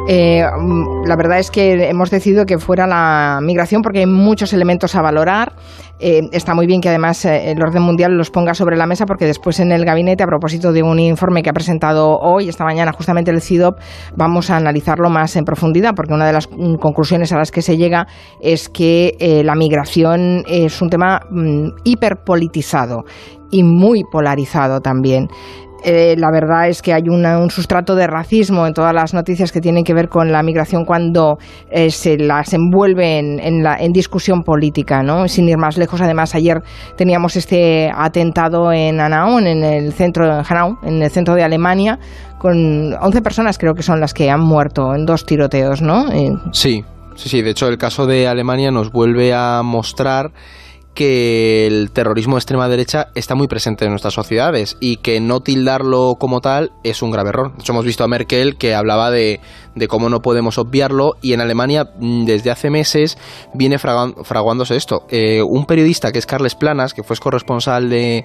Eh, 0.09 0.43
mm, 0.45 1.07
la 1.07 1.17
verdad 1.17 1.39
es 1.39 1.51
que 1.51 1.89
hemos 1.89 2.11
decidido 2.11 2.45
que 2.47 2.59
fuera 2.59 2.87
la 2.87 3.41
migración 3.43 3.83
porque 3.83 4.01
hay 4.01 4.07
muchos 4.07 4.53
elementos 4.53 4.95
a 4.95 5.03
valorar. 5.03 5.53
Eh, 6.01 6.23
está 6.33 6.55
muy 6.55 6.67
bien 6.67 6.81
que 6.81 6.89
además 6.89 7.25
el 7.25 7.63
orden 7.63 7.83
mundial 7.83 8.17
los 8.17 8.31
ponga 8.31 8.55
sobre 8.55 8.77
la 8.77 8.87
mesa 8.87 9.07
porque 9.07 9.27
después 9.27 9.61
en 9.61 9.71
el 9.71 9.85
gabinete, 9.85 10.25
a 10.25 10.27
propósito 10.27 10.73
de 10.73 10.83
un 10.83 10.99
informe 10.99 11.43
que 11.43 11.51
ha 11.51 11.53
presentado 11.53 12.19
hoy, 12.19 12.49
esta 12.49 12.65
mañana, 12.65 12.93
justamente 12.93 13.31
el 13.31 13.41
CIDOP, 13.41 13.79
vamos 14.17 14.51
a 14.51 14.57
analizarlo 14.57 15.09
más 15.09 15.37
en 15.37 15.45
profundidad, 15.45 15.93
porque 15.95 16.13
una 16.13 16.27
de 16.27 16.33
las 16.33 16.49
mm, 16.51 16.77
conclusiones 16.77 17.33
a 17.33 17.39
las 17.39 17.51
que 17.51 17.63
se 17.63 17.77
llega 17.77 18.07
es 18.41 18.69
que 18.69 19.17
eh, 19.21 19.45
la 19.45 19.55
migración 19.55 20.43
es 20.49 20.83
un 20.83 20.91
tema 20.91 21.21
mm, 21.31 21.69
hiperpolitizado 21.85 23.05
y 23.51 23.63
muy 23.63 24.03
polarizado 24.11 24.81
también. 24.81 25.29
Eh, 25.87 26.15
la 26.17 26.31
verdad 26.31 26.69
es 26.69 26.81
que 26.81 26.95
hay 26.95 27.03
un 27.11 27.51
sustrato 27.51 27.95
de 27.95 28.07
racismo 28.07 28.67
en 28.67 28.73
todas 28.73 28.95
las 28.95 29.13
noticias 29.13 29.53
que 29.53 29.61
tienen 29.61 29.85
que 29.85 29.93
ver 29.93 30.09
con 30.09 30.33
la 30.33 30.43
migración 30.43 30.87
cuando 30.87 31.37
eh, 31.71 31.91
se 31.91 32.17
las 32.17 32.55
envuelve 32.55 33.19
en, 33.19 33.63
la, 33.63 33.77
en, 33.77 33.93
discusión 33.93 34.45
política, 34.45 35.03
¿no? 35.03 35.29
Sin 35.29 35.47
ir 35.47 35.59
más 35.59 35.77
lejos, 35.77 36.01
además 36.01 36.35
ayer 36.35 36.63
teníamos 36.97 37.37
este 37.37 37.91
atentado 37.95 38.73
en 38.73 38.99
Anaun, 38.99 39.47
en 39.47 39.63
el 39.63 39.93
centro 39.93 40.27
de 40.27 40.43
Hanau, 40.49 40.79
en 40.85 41.03
el 41.03 41.11
centro 41.11 41.35
de 41.35 41.43
Alemania, 41.43 41.99
con 42.39 42.95
11 42.95 43.21
personas 43.21 43.59
creo 43.59 43.75
que 43.75 43.83
son 43.83 44.01
las 44.01 44.15
que 44.15 44.31
han 44.31 44.41
muerto 44.41 44.95
en 44.95 45.05
dos 45.05 45.27
tiroteos, 45.27 45.83
¿no? 45.83 46.07
Sí, 46.53 46.83
sí, 47.15 47.29
sí. 47.29 47.43
De 47.43 47.51
hecho, 47.51 47.69
el 47.69 47.77
caso 47.77 48.07
de 48.07 48.27
Alemania 48.27 48.71
nos 48.71 48.91
vuelve 48.91 49.35
a 49.35 49.61
mostrar 49.63 50.31
que 50.95 51.67
el 51.67 51.91
terrorismo 51.91 52.37
de 52.37 52.39
extrema 52.39 52.69
derecha 52.69 53.09
está 53.15 53.35
muy 53.35 53.49
presente 53.49 53.85
en 53.85 53.91
nuestras 53.91 54.15
sociedades 54.15 54.77
y 54.81 54.97
que 54.97 55.21
no 55.21 55.41
tildarlo 55.41 56.17
como 56.19 56.41
tal 56.41 56.73
es 56.83 57.03
un 57.03 57.11
grave 57.11 57.31
error. 57.31 57.53
De 57.55 57.61
hecho, 57.61 57.73
hemos 57.73 57.85
visto 57.85 58.05
a 58.05 58.09
Merkel 58.09 58.57
que 58.57 58.75
hablaba 58.75 59.11
de, 59.11 59.41
de 59.75 59.89
cómo 59.89 60.09
no 60.09 60.21
podemos 60.21 60.59
obviarlo 60.59 61.17
y 61.23 61.33
en 61.33 61.41
Alemania 61.41 61.85
mm, 61.99 62.25
desde 62.25 62.51
hace 62.51 62.71
meses 62.71 63.19
viene 63.53 63.79
fraguándose 63.79 64.77
esto. 64.77 65.05
Eh, 65.09 65.43
un 65.43 65.67
periodista 65.67 66.13
que 66.13 66.19
es 66.19 66.27
Carles 66.27 66.55
Planas, 66.55 66.95
que 66.95 67.03
fue 67.03 67.17
corresponsal 67.17 67.89
de, 67.89 68.25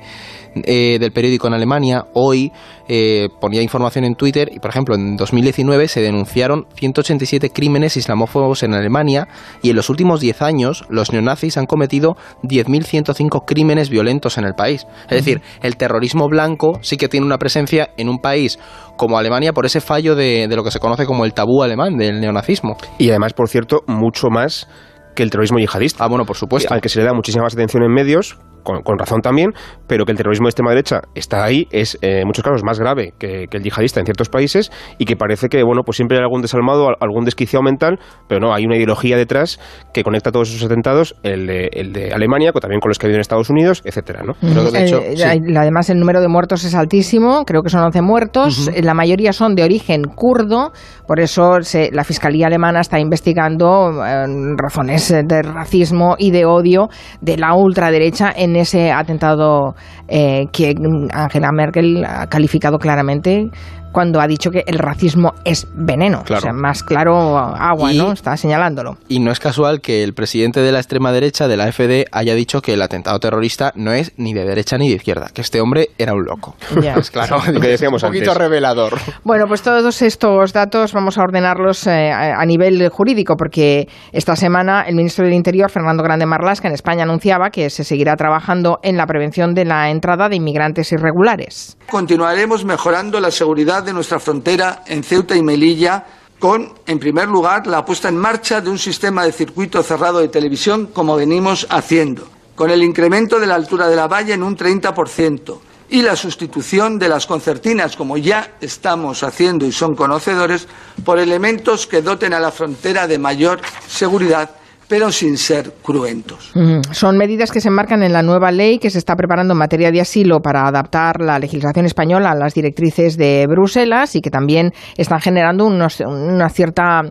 eh, 0.56 0.98
del 1.00 1.12
periódico 1.12 1.48
en 1.48 1.54
Alemania, 1.54 2.06
hoy 2.14 2.52
eh, 2.88 3.30
ponía 3.40 3.62
información 3.62 4.04
en 4.06 4.16
Twitter 4.16 4.50
y, 4.52 4.60
por 4.60 4.72
ejemplo, 4.72 4.96
en 4.96 5.16
2019 5.16 5.88
se 5.88 6.02
denunciaron 6.02 6.68
187 6.76 7.52
crímenes 7.52 7.98
islamófobos 7.98 8.64
en 8.64 8.74
Alemania 8.74 9.28
y 9.62 9.70
en 9.70 9.76
los 9.76 9.90
últimos 9.90 10.20
10 10.20 10.42
años 10.42 10.86
los 10.90 11.12
neonazis 11.12 11.58
han 11.58 11.66
cometido 11.66 12.18
10.105 12.44 13.44
crímenes 13.46 13.90
violentos 13.90 14.38
en 14.38 14.46
el 14.46 14.56
país. 14.56 14.88
Es 15.04 15.18
decir, 15.18 15.42
el 15.62 15.78
terrorismo 15.78 16.28
blanco 16.28 16.80
sí 16.82 16.98
que 16.98 17.10
tiene 17.10 17.26
una 17.26 17.38
presencia 17.38 17.90
en 17.98 18.10
un 18.10 18.20
país 18.20 18.58
como 19.00 19.18
Alemania 19.18 19.54
por 19.54 19.66
ese 19.66 19.80
fallo 19.80 20.14
de, 20.14 20.48
de 20.50 20.56
lo 20.58 20.64
que 20.64 20.72
se 20.72 20.80
conoce 20.80 21.06
como 21.06 21.24
el 21.24 21.34
tabú 21.34 21.64
alemán 21.64 21.96
del 21.96 22.20
neonazismo. 22.20 22.76
Y 22.98 23.10
además, 23.10 23.32
por 23.32 23.48
cierto, 23.48 23.80
mucho 23.88 24.28
más 24.30 24.68
que 25.16 25.24
el 25.24 25.30
terrorismo 25.30 25.58
yihadista. 25.58 26.04
Ah, 26.04 26.08
bueno, 26.10 26.26
por 26.26 26.36
supuesto. 26.36 26.74
Aunque 26.74 26.90
se 26.90 27.00
le 27.00 27.06
da 27.06 27.14
muchísima 27.14 27.46
más 27.46 27.54
atención 27.54 27.82
en 27.84 27.94
medios, 27.94 28.38
con, 28.64 28.98
razón 28.98 29.22
también, 29.22 29.52
pero 29.88 30.06
que 30.06 30.12
el 30.12 30.18
terrorismo 30.18 30.46
de 30.46 30.50
extrema 30.50 30.72
derecha 30.72 31.02
está 31.16 31.44
ahí, 31.44 31.68
es 31.72 31.98
eh, 32.02 32.22
en 32.22 32.28
muchos 32.28 32.44
casos 32.44 32.64
más 32.64 32.80
grave 32.80 33.14
que, 33.18 33.46
el 33.52 33.64
yihadista 33.64 34.00
en 34.00 34.06
ciertos 34.06 34.30
países 34.30 34.72
y 34.98 35.06
que 35.06 35.16
parece 35.16 35.50
que, 35.50 35.64
bueno, 35.64 35.84
pues 35.84 35.98
siempre 35.98 36.18
hay 36.18 36.24
algún 36.24 36.42
desalmado, 36.42 36.90
algún 37.00 37.26
desquiciado 37.26 37.64
mental, 37.64 38.00
pero 38.28 38.40
no, 38.40 38.54
hay 38.54 38.66
una 38.66 38.76
ideología 38.76 39.18
detrás 39.18 39.60
que 39.94 40.04
conecta 40.04 40.32
todos 40.32 40.50
esos 40.50 40.64
atentados, 40.64 41.16
el 41.24 41.48
de, 41.48 41.70
el 41.74 41.94
de 41.94 42.14
Alemania, 42.14 42.52
también 42.54 42.80
con 42.80 42.90
los 42.90 42.98
que 42.98 43.06
ha 43.06 43.08
habido 43.08 43.18
en 43.18 43.22
Estados 43.22 43.50
Unidos, 43.50 43.82
etcétera, 43.86 44.24
¿no? 44.24 44.34
de 44.42 44.84
hecho, 44.84 45.02
eh, 45.02 45.16
Además, 45.58 45.90
el 45.90 46.00
número 46.00 46.22
de 46.22 46.28
muertos 46.28 46.64
es 46.64 46.76
altísimo, 46.76 47.44
creo 47.46 47.64
que 47.64 47.70
son 47.70 47.84
11 47.84 48.02
muertos, 48.02 48.70
la 48.82 48.94
mayoría 48.94 49.34
son 49.34 49.56
de 49.56 49.64
origen 49.64 50.04
kurdo, 50.04 50.72
por 51.08 51.20
eso 51.20 51.58
la 51.92 52.04
Fiscalía 52.04 52.48
alemana 52.48 52.82
está 52.82 53.00
investigando 53.00 54.04
eh, 54.06 54.26
razones 54.58 55.10
de 55.10 55.42
racismo 55.42 56.16
y 56.18 56.32
de 56.32 56.46
odio 56.46 56.90
de 57.22 57.38
la 57.38 57.54
ultraderecha 57.54 58.32
en 58.36 58.56
ese 58.60 58.92
atentado 58.92 59.76
eh, 60.08 60.46
que 60.52 60.76
Angela 61.14 61.52
Merkel 61.52 62.06
ha 62.06 62.28
calificado 62.28 62.78
claramente 62.78 63.50
cuando 63.92 64.22
ha 64.22 64.28
dicho 64.28 64.52
que 64.52 64.64
el 64.68 64.80
racismo 64.80 65.34
es 65.46 65.68
veneno. 65.74 66.24
O 66.30 66.40
sea, 66.40 66.54
más 66.54 66.84
claro 66.84 67.38
agua, 67.38 67.92
¿no? 67.94 68.12
Está 68.12 68.38
señalándolo. 68.38 68.98
Y 69.08 69.20
no 69.20 69.32
es 69.32 69.40
casual 69.40 69.82
que 69.82 70.04
el 70.04 70.14
presidente 70.14 70.62
de 70.62 70.72
la 70.72 70.80
extrema 70.80 71.12
derecha, 71.12 71.48
de 71.48 71.58
la 71.58 71.72
FD, 71.72 72.06
haya 72.12 72.36
dicho 72.36 72.62
que 72.62 72.74
el 72.74 72.82
atentado 72.82 73.20
terrorista 73.20 73.72
no 73.76 73.92
es 73.92 74.14
ni 74.18 74.34
de 74.34 74.46
derecha 74.46 74.78
ni 74.78 74.90
de 74.90 74.96
izquierda, 74.96 75.30
que 75.34 75.42
este 75.42 75.62
hombre 75.62 75.90
era 75.98 76.14
un 76.14 76.24
loco. 76.24 76.56
Pues 76.74 77.12
claro, 77.12 77.42
lo 77.52 77.60
que 77.60 77.68
decíamos 77.68 78.04
un 78.04 78.10
poquito 78.10 78.34
revelador. 78.34 78.98
Bueno, 79.24 79.46
pues 79.48 79.62
todos 79.62 80.02
estos 80.02 80.54
datos 80.54 80.94
vamos 80.94 81.18
a 81.18 81.24
ordenarlos 81.24 81.88
eh, 81.88 82.12
a 82.12 82.46
nivel 82.46 82.90
jurídico, 82.90 83.36
porque 83.36 83.88
esta 84.12 84.36
semana 84.36 84.84
el 84.88 84.96
ministro 84.96 85.26
del 85.26 85.34
Interior, 85.34 85.70
Fernando 85.70 86.04
Grande 86.04 86.26
Marlasca, 86.26 86.68
en 86.68 86.74
España 86.74 87.04
anunciaba 87.04 87.50
que 87.50 87.70
se 87.70 87.84
seguirá 87.84 88.16
trabajando 88.16 88.80
en 88.84 88.98
la 88.98 89.06
prevención 89.06 89.54
de 89.54 89.66
la 89.66 89.90
entrada 89.90 90.30
de 90.30 90.36
inmigrantes 90.36 90.92
irregulares. 90.92 91.78
Continuaremos 91.90 92.66
mejorando 92.66 93.20
la 93.20 93.32
seguridad 93.32 93.79
de 93.84 93.94
nuestra 93.94 94.20
frontera 94.20 94.84
en 94.86 95.04
Ceuta 95.04 95.36
y 95.36 95.42
Melilla 95.42 96.06
con, 96.40 96.74
en 96.86 97.00
primer 97.00 97.28
lugar, 97.28 97.68
la 97.68 97.84
puesta 97.84 98.08
en 98.10 98.18
marcha 98.18 98.62
de 98.62 98.70
un 98.70 98.80
sistema 98.80 99.26
de 99.26 99.32
circuito 99.32 99.84
cerrado 99.84 100.20
de 100.20 100.30
televisión 100.30 100.88
como 100.88 101.16
venimos 101.16 101.68
haciendo, 101.70 102.28
con 102.56 102.72
el 102.72 102.84
incremento 102.84 103.40
de 103.40 103.48
la 103.48 103.56
altura 103.56 103.88
de 103.88 103.96
la 103.96 104.08
valla 104.08 104.34
en 104.34 104.44
un 104.44 104.56
30% 104.56 105.60
y 105.90 106.02
la 106.02 106.16
sustitución 106.16 107.00
de 107.00 107.10
las 107.10 107.26
concertinas, 107.26 107.96
como 107.96 108.18
ya 108.18 108.56
estamos 108.62 109.24
haciendo 109.24 109.66
y 109.66 109.72
son 109.72 109.96
conocedores, 109.96 110.68
por 111.04 111.20
elementos 111.20 111.88
que 111.88 112.02
doten 112.02 112.34
a 112.34 112.40
la 112.40 112.52
frontera 112.52 113.08
de 113.08 113.18
mayor 113.18 113.60
seguridad 113.88 114.52
pero 114.90 115.12
sin 115.12 115.38
ser 115.38 115.72
cruentos. 115.84 116.52
Son 116.92 117.16
medidas 117.16 117.52
que 117.52 117.62
se 117.62 117.70
enmarcan 117.70 118.02
en 118.02 118.12
la 118.12 118.24
nueva 118.24 118.52
ley 118.52 118.80
que 118.80 118.90
se 118.90 118.98
está 118.98 119.16
preparando 119.16 119.54
en 119.54 119.60
materia 119.60 119.92
de 119.92 120.02
asilo 120.02 120.40
para 120.40 120.68
adaptar 120.68 121.22
la 121.22 121.38
legislación 121.38 121.86
española 121.86 122.32
a 122.32 122.36
las 122.36 122.56
directrices 122.56 123.16
de 123.16 123.46
Bruselas 123.48 124.16
y 124.16 124.22
que 124.22 124.32
también 124.32 124.72
están 124.98 125.22
generando 125.22 125.68
unos, 125.68 126.00
una 126.00 126.50
cierta, 126.50 127.02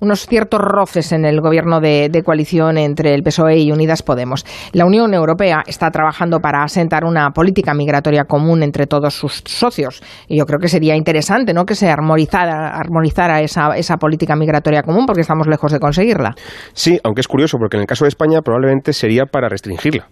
unos 0.00 0.26
ciertos 0.26 0.60
roces 0.60 1.12
en 1.12 1.24
el 1.24 1.40
gobierno 1.40 1.80
de, 1.80 2.10
coalición 2.24 2.76
entre 2.76 3.14
el 3.14 3.22
PSOE 3.22 3.58
y 3.58 3.70
Unidas 3.70 4.02
Podemos. 4.02 4.44
La 4.72 4.84
Unión 4.84 5.14
Europea 5.14 5.62
está 5.64 5.90
trabajando 5.90 6.40
para 6.40 6.64
asentar 6.64 7.04
una 7.04 7.30
política 7.30 7.72
migratoria 7.72 8.24
común 8.24 8.64
entre 8.64 8.86
todos 8.86 9.14
sus 9.14 9.44
socios 9.46 10.02
y 10.26 10.36
yo 10.36 10.44
creo 10.44 10.58
que 10.58 10.66
sería 10.66 10.96
interesante 10.96 11.54
¿no? 11.54 11.64
que 11.64 11.76
se 11.76 11.88
armonizara, 11.88 12.70
armonizara 12.70 13.40
esa, 13.40 13.76
esa 13.76 13.96
política 13.96 14.34
migratoria 14.34 14.82
común 14.82 15.06
porque 15.06 15.20
estamos 15.20 15.46
lejos 15.46 15.70
de 15.70 15.78
conseguirla. 15.78 16.34
Sí, 16.72 16.98
aunque 17.04 17.20
es 17.20 17.27
curioso 17.28 17.58
porque 17.58 17.76
en 17.76 17.82
el 17.82 17.86
caso 17.86 18.04
de 18.04 18.08
España 18.08 18.42
probablemente 18.42 18.92
sería 18.92 19.26
para 19.26 19.48
restringirla. 19.48 20.08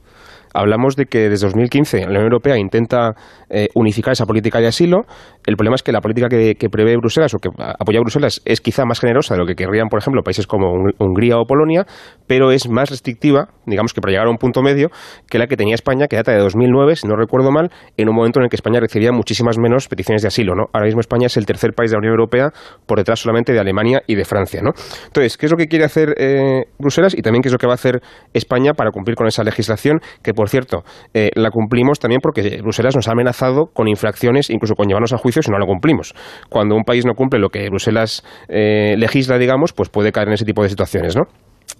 Hablamos 0.56 0.96
de 0.96 1.06
que 1.06 1.28
desde 1.28 1.46
2015 1.46 2.00
la 2.00 2.06
Unión 2.06 2.24
Europea 2.24 2.56
intenta 2.56 3.12
eh, 3.50 3.68
unificar 3.74 4.12
esa 4.12 4.24
política 4.24 4.58
de 4.60 4.66
asilo. 4.66 5.02
El 5.44 5.56
problema 5.56 5.76
es 5.76 5.82
que 5.82 5.92
la 5.92 6.00
política 6.00 6.28
que, 6.28 6.68
prevé 6.70 6.96
Bruselas 6.96 7.32
o 7.34 7.38
que 7.38 7.48
apoya 7.58 8.00
Bruselas 8.00 8.40
es 8.44 8.60
quizá 8.60 8.84
más 8.84 9.00
generosa 9.00 9.34
de 9.34 9.40
lo 9.40 9.46
que 9.46 9.54
querrían, 9.54 9.88
por 9.88 10.00
ejemplo, 10.00 10.22
países 10.22 10.46
como 10.46 10.72
Hungría 10.98 11.38
o 11.38 11.44
Polonia, 11.44 11.86
pero 12.26 12.50
es 12.50 12.68
más 12.68 12.90
restrictiva, 12.90 13.48
digamos 13.66 13.92
que 13.92 14.00
para 14.00 14.12
llegar 14.12 14.26
a 14.26 14.30
un 14.30 14.38
punto 14.38 14.62
medio, 14.62 14.88
que 15.30 15.38
la 15.38 15.46
que 15.46 15.56
tenía 15.56 15.74
España, 15.74 16.06
que 16.08 16.16
data 16.16 16.32
de 16.32 16.38
2009, 16.38 16.96
si 16.96 17.06
no 17.06 17.16
recuerdo 17.16 17.52
mal, 17.52 17.70
en 17.96 18.08
un 18.08 18.16
momento 18.16 18.40
en 18.40 18.44
el 18.44 18.50
que 18.50 18.56
España 18.56 18.80
recibía 18.80 19.12
muchísimas 19.12 19.58
menos 19.58 19.88
peticiones 19.88 20.22
de 20.22 20.28
asilo. 20.28 20.54
¿no? 20.54 20.64
Ahora 20.72 20.86
mismo 20.86 21.00
España 21.00 21.26
es 21.26 21.36
el 21.36 21.46
tercer 21.46 21.72
país 21.72 21.90
de 21.90 21.96
la 21.96 21.98
Unión 21.98 22.12
Europea 22.12 22.50
por 22.86 22.98
detrás 22.98 23.20
solamente 23.20 23.52
de 23.52 23.60
Alemania 23.60 24.02
y 24.06 24.14
de 24.14 24.24
Francia. 24.24 24.60
¿no? 24.62 24.70
Entonces, 25.06 25.36
¿qué 25.36 25.46
es 25.46 25.52
lo 25.52 25.58
que 25.58 25.68
quiere 25.68 25.84
hacer 25.84 26.14
eh, 26.18 26.64
Bruselas 26.78 27.14
y 27.16 27.22
también 27.22 27.42
qué 27.42 27.48
es 27.48 27.52
lo 27.52 27.58
que 27.58 27.66
va 27.66 27.74
a 27.74 27.76
hacer 27.76 28.00
España 28.32 28.72
para 28.72 28.90
cumplir 28.90 29.16
con 29.16 29.26
esa 29.26 29.44
legislación 29.44 30.00
que, 30.22 30.32
por 30.32 30.45
cierto, 30.48 30.84
eh, 31.14 31.30
la 31.34 31.50
cumplimos 31.50 31.98
también 31.98 32.20
porque 32.22 32.58
Bruselas 32.62 32.94
nos 32.94 33.08
ha 33.08 33.12
amenazado 33.12 33.66
con 33.72 33.88
infracciones, 33.88 34.50
incluso 34.50 34.74
con 34.74 34.86
llevarnos 34.88 35.12
a 35.12 35.18
juicio 35.18 35.42
si 35.42 35.50
no 35.50 35.58
la 35.58 35.66
cumplimos. 35.66 36.14
Cuando 36.48 36.74
un 36.74 36.84
país 36.84 37.04
no 37.04 37.14
cumple 37.14 37.38
lo 37.38 37.48
que 37.48 37.68
Bruselas 37.68 38.22
eh, 38.48 38.94
legisla, 38.98 39.38
digamos, 39.38 39.72
pues 39.72 39.88
puede 39.88 40.12
caer 40.12 40.28
en 40.28 40.34
ese 40.34 40.44
tipo 40.44 40.62
de 40.62 40.68
situaciones, 40.68 41.16
¿no? 41.16 41.24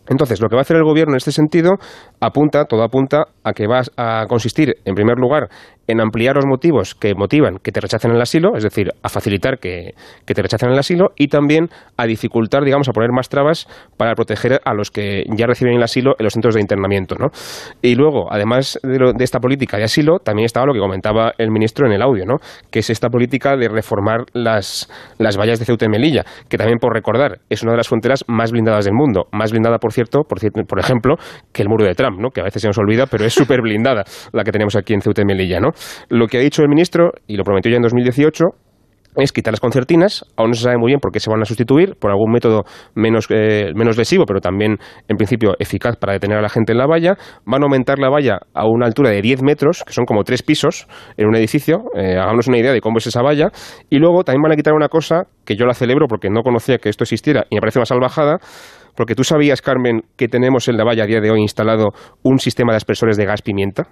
Entonces, 0.08 0.40
lo 0.40 0.49
que 0.49 0.54
va 0.54 0.61
a 0.61 0.62
hacer 0.62 0.76
el 0.76 0.85
gobierno 0.85 1.14
en 1.14 1.16
este 1.16 1.32
sentido 1.32 1.78
apunta, 2.20 2.64
todo 2.64 2.82
apunta 2.82 3.26
a 3.42 3.52
que 3.52 3.66
va 3.66 3.82
a 3.96 4.26
consistir, 4.28 4.76
en 4.85 4.94
primer 4.94 5.18
lugar, 5.18 5.49
en 5.88 6.00
ampliar 6.00 6.36
los 6.36 6.46
motivos 6.46 6.94
que 6.94 7.14
motivan 7.14 7.58
que 7.62 7.72
te 7.72 7.80
rechacen 7.80 8.10
el 8.10 8.20
asilo, 8.20 8.56
es 8.56 8.62
decir, 8.62 8.90
a 9.02 9.08
facilitar 9.08 9.58
que, 9.58 9.94
te 10.24 10.42
rechacen 10.42 10.70
el 10.70 10.78
asilo 10.78 11.10
y 11.16 11.28
también 11.28 11.68
a 11.96 12.06
dificultar, 12.06 12.64
digamos, 12.64 12.88
a 12.88 12.92
poner 12.92 13.10
más 13.12 13.28
trabas 13.28 13.66
para 13.96 14.14
proteger 14.14 14.60
a 14.64 14.74
los 14.74 14.90
que 14.90 15.24
ya 15.36 15.46
reciben 15.46 15.74
el 15.74 15.82
asilo 15.82 16.14
en 16.18 16.24
los 16.24 16.32
centros 16.32 16.54
de 16.54 16.60
internamiento. 16.60 17.16
¿no? 17.18 17.28
Y 17.82 17.94
luego, 17.94 18.32
además 18.32 18.78
de, 18.82 19.24
esta 19.24 19.38
política 19.40 19.76
de 19.76 19.84
asilo, 19.84 20.18
también 20.18 20.46
estaba 20.46 20.66
lo 20.66 20.72
que 20.72 20.80
comentaba 20.80 21.32
el 21.38 21.50
ministro 21.50 21.86
en 21.86 21.92
el 21.92 22.02
audio, 22.02 22.24
¿no? 22.26 22.36
que 22.70 22.80
es 22.80 22.90
esta 22.90 23.08
política 23.08 23.56
de 23.56 23.68
reformar 23.68 24.24
las, 24.32 24.90
las 25.18 25.36
vallas 25.36 25.58
de 25.58 25.64
Ceuta 25.64 25.86
y 25.86 25.88
Melilla, 25.88 26.24
que 26.48 26.58
también, 26.58 26.78
por 26.78 26.92
recordar, 26.92 27.38
es 27.48 27.62
una 27.62 27.72
de 27.72 27.78
las 27.78 27.88
fronteras 27.88 28.24
más 28.26 28.52
blindadas 28.52 28.84
del 28.84 28.94
mundo. 28.94 29.26
Más 29.32 29.52
blindada, 29.52 29.78
por 29.78 29.92
cierto, 29.92 30.22
por, 30.22 30.38
por 30.66 30.78
ejemplo, 30.78 31.16
que 31.52 31.62
el 31.62 31.68
muro 31.68 31.84
de 31.84 31.94
Trump, 31.94 32.18
¿no? 32.20 32.30
que 32.30 32.40
a 32.40 32.44
veces 32.44 32.62
se 32.62 32.68
nos 32.68 32.78
olvida, 32.78 33.06
pero 33.06 33.24
es 33.24 33.34
súper 33.34 33.60
blindada 33.62 34.04
la 34.32 34.44
que 34.44 34.52
tenemos 34.52 34.76
aquí 34.76 34.94
en 34.94 35.00
Ceuta 35.00 35.22
y 35.22 35.24
Melilla. 35.24 35.60
¿no? 35.60 35.70
Lo 36.09 36.26
que 36.26 36.38
ha 36.38 36.40
dicho 36.40 36.62
el 36.62 36.68
ministro, 36.68 37.12
y 37.26 37.37
lo 37.37 37.45
prometió 37.45 37.71
ya 37.71 37.76
en 37.76 37.83
2018, 37.83 38.45
es 39.16 39.33
quitar 39.33 39.52
las 39.52 39.61
concertinas, 39.61 40.25
aún 40.37 40.50
no 40.50 40.54
se 40.54 40.62
sabe 40.62 40.76
muy 40.76 40.90
bien 40.90 41.00
por 41.00 41.11
qué 41.11 41.21
se 41.21 41.30
van 41.30 41.40
a 41.40 41.45
sustituir, 41.45 41.95
por 41.99 42.11
algún 42.11 42.30
método 42.30 42.64
menos, 42.95 43.26
eh, 43.30 43.73
menos 43.75 43.97
lesivo, 43.97 44.25
pero 44.26 44.40
también 44.40 44.78
en 45.09 45.16
principio 45.16 45.54
eficaz 45.59 45.97
para 45.97 46.12
detener 46.12 46.38
a 46.38 46.42
la 46.42 46.49
gente 46.49 46.73
en 46.73 46.78
la 46.78 46.87
valla. 46.87 47.16
Van 47.45 47.62
a 47.62 47.64
aumentar 47.64 47.99
la 47.99 48.11
valla 48.11 48.40
a 48.54 48.66
una 48.66 48.87
altura 48.87 49.11
de 49.11 49.23
10 49.23 49.42
metros, 49.42 49.85
que 49.87 49.92
son 49.92 50.04
como 50.04 50.23
tres 50.23 50.42
pisos 50.42 50.87
en 51.16 51.28
un 51.28 51.35
edificio, 51.35 51.85
eh, 51.95 52.16
hagamos 52.18 52.47
una 52.49 52.59
idea 52.59 52.73
de 52.73 52.80
cómo 52.80 52.99
es 52.99 53.06
esa 53.06 53.23
valla, 53.23 53.50
y 53.88 53.99
luego 53.99 54.23
también 54.23 54.42
van 54.42 54.52
a 54.52 54.56
quitar 54.56 54.75
una 54.75 54.88
cosa 54.88 55.25
que 55.45 55.56
yo 55.56 55.64
la 55.64 55.75
celebro 55.75 56.06
porque 56.09 56.28
no 56.28 56.42
conocía 56.42 56.78
que 56.78 56.88
esto 56.88 57.04
existiera 57.04 57.47
y 57.49 57.54
me 57.56 57.61
parece 57.61 57.78
más 57.78 57.88
salvajada, 57.88 58.38
porque 58.95 59.14
tú 59.14 59.25
sabías, 59.25 59.62
Carmen, 59.62 60.02
que 60.16 60.28
tenemos 60.28 60.68
en 60.68 60.76
la 60.76 60.85
valla 60.85 61.04
a 61.04 61.06
día 61.06 61.21
de 61.21 61.30
hoy 61.30 61.40
instalado 61.40 61.88
un 62.23 62.38
sistema 62.38 62.73
de 62.73 62.78
aspersores 62.78 63.16
de 63.16 63.26
gas 63.26 63.42
pimienta. 63.42 63.85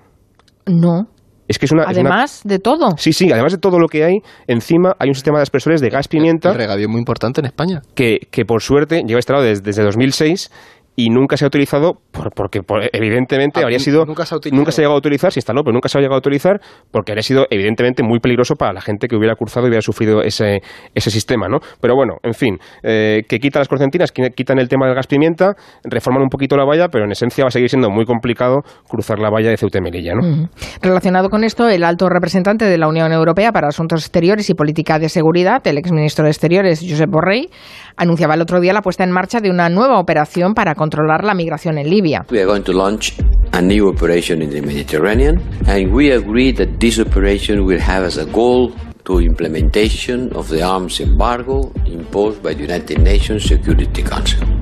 No. 0.66 1.08
Es 1.46 1.58
que 1.58 1.66
es 1.66 1.72
una, 1.72 1.84
además 1.84 2.40
de 2.44 2.58
todo. 2.58 2.96
Sí, 2.96 3.12
sí, 3.12 3.30
además 3.30 3.52
de 3.52 3.58
todo 3.58 3.78
lo 3.78 3.88
que 3.88 4.04
hay, 4.04 4.14
encima 4.46 4.96
hay 4.98 5.08
un 5.08 5.14
sistema 5.14 5.38
de 5.38 5.42
aspersores 5.42 5.80
de 5.80 5.90
gas 5.90 6.08
pimienta. 6.08 6.50
Un 6.50 6.56
regadío 6.56 6.88
muy 6.88 6.98
importante 6.98 7.40
en 7.40 7.46
España. 7.46 7.82
Que, 7.94 8.20
que 8.30 8.44
por 8.44 8.62
suerte 8.62 9.02
lleva 9.06 9.18
instalado 9.18 9.44
desde, 9.44 9.62
desde 9.62 9.82
2006 9.82 10.50
y 10.96 11.10
nunca 11.10 11.36
se 11.36 11.44
ha 11.44 11.48
utilizado 11.48 11.94
porque 12.34 12.60
evidentemente 12.92 13.60
ah, 13.60 13.64
habría 13.64 13.78
sido 13.78 14.04
nunca 14.04 14.24
se, 14.24 14.34
ha 14.34 14.38
nunca 14.52 14.70
se 14.70 14.80
ha 14.80 14.82
llegado 14.82 14.96
a 14.96 14.98
utilizar, 14.98 15.32
se 15.32 15.40
instaló, 15.40 15.62
pero 15.62 15.72
nunca 15.72 15.88
se 15.88 15.98
ha 15.98 16.00
llegado 16.00 16.16
a 16.16 16.18
utilizar 16.18 16.60
porque 16.90 17.12
habría 17.12 17.22
sido 17.22 17.46
evidentemente 17.50 18.02
muy 18.02 18.20
peligroso 18.20 18.54
para 18.54 18.72
la 18.72 18.80
gente 18.80 19.08
que 19.08 19.16
hubiera 19.16 19.34
cruzado 19.34 19.66
y 19.66 19.70
hubiera 19.70 19.82
sufrido 19.82 20.22
ese, 20.22 20.60
ese 20.94 21.10
sistema, 21.10 21.48
¿no? 21.48 21.58
Pero 21.80 21.94
bueno, 21.96 22.14
en 22.22 22.34
fin, 22.34 22.58
eh, 22.82 23.22
que 23.28 23.38
quitan 23.38 23.60
las 23.60 23.68
corcentinas, 23.68 24.12
quitan 24.12 24.58
el 24.58 24.68
tema 24.68 24.86
del 24.86 24.94
gas 24.94 25.06
pimienta, 25.06 25.54
reforman 25.82 26.22
un 26.22 26.28
poquito 26.28 26.56
la 26.56 26.64
valla, 26.64 26.88
pero 26.88 27.04
en 27.04 27.12
esencia 27.12 27.44
va 27.44 27.48
a 27.48 27.50
seguir 27.50 27.68
siendo 27.68 27.90
muy 27.90 28.04
complicado 28.04 28.62
cruzar 28.88 29.18
la 29.18 29.30
valla 29.30 29.50
de 29.50 29.56
Ceuta 29.56 29.78
y 29.78 29.82
Melilla, 29.82 30.14
¿no? 30.14 30.48
Relacionado 30.80 31.28
con 31.28 31.44
esto, 31.44 31.68
el 31.68 31.82
alto 31.84 32.08
representante 32.08 32.64
de 32.64 32.78
la 32.78 32.88
Unión 32.88 33.12
Europea 33.12 33.52
para 33.52 33.68
Asuntos 33.68 34.02
Exteriores 34.02 34.48
y 34.50 34.54
Política 34.54 34.98
de 34.98 35.08
Seguridad, 35.08 35.66
el 35.66 35.78
exministro 35.78 36.24
de 36.24 36.30
Exteriores, 36.30 36.84
Josep 36.88 37.10
Borrell, 37.10 37.48
anunciaba 37.96 38.34
el 38.34 38.42
otro 38.42 38.60
día 38.60 38.72
la 38.72 38.82
puesta 38.82 39.04
en 39.04 39.10
marcha 39.10 39.40
de 39.40 39.50
una 39.50 39.68
nueva 39.68 39.98
operación 39.98 40.54
para 40.54 40.74
controlar 40.84 41.24
la 41.24 41.32
migración 41.32 41.78
en 41.78 41.88
Libia. 41.88 42.26
We 42.30 42.40
are 42.40 42.46
going 42.46 42.62
to 42.64 42.72
launch 42.72 43.14
a 43.52 43.62
new 43.62 43.88
operation 43.88 44.42
in 44.42 44.50
the 44.50 44.60
Mediterranean 44.60 45.40
and 45.66 45.94
we 45.94 46.12
agree 46.12 46.52
that 46.52 46.78
this 46.78 46.98
operation 46.98 47.64
will 47.64 47.80
have 47.80 48.04
as 48.04 48.18
a 48.18 48.26
goal 48.26 48.74
to 49.06 49.20
implementation 49.20 50.30
of 50.34 50.48
the 50.50 50.62
arms 50.62 51.00
embargo 51.00 51.72
imposed 51.86 52.42
by 52.42 52.52
the 52.52 52.62
United 52.62 52.98
Nations 53.00 53.44
Security 53.44 54.02
Council. 54.02 54.53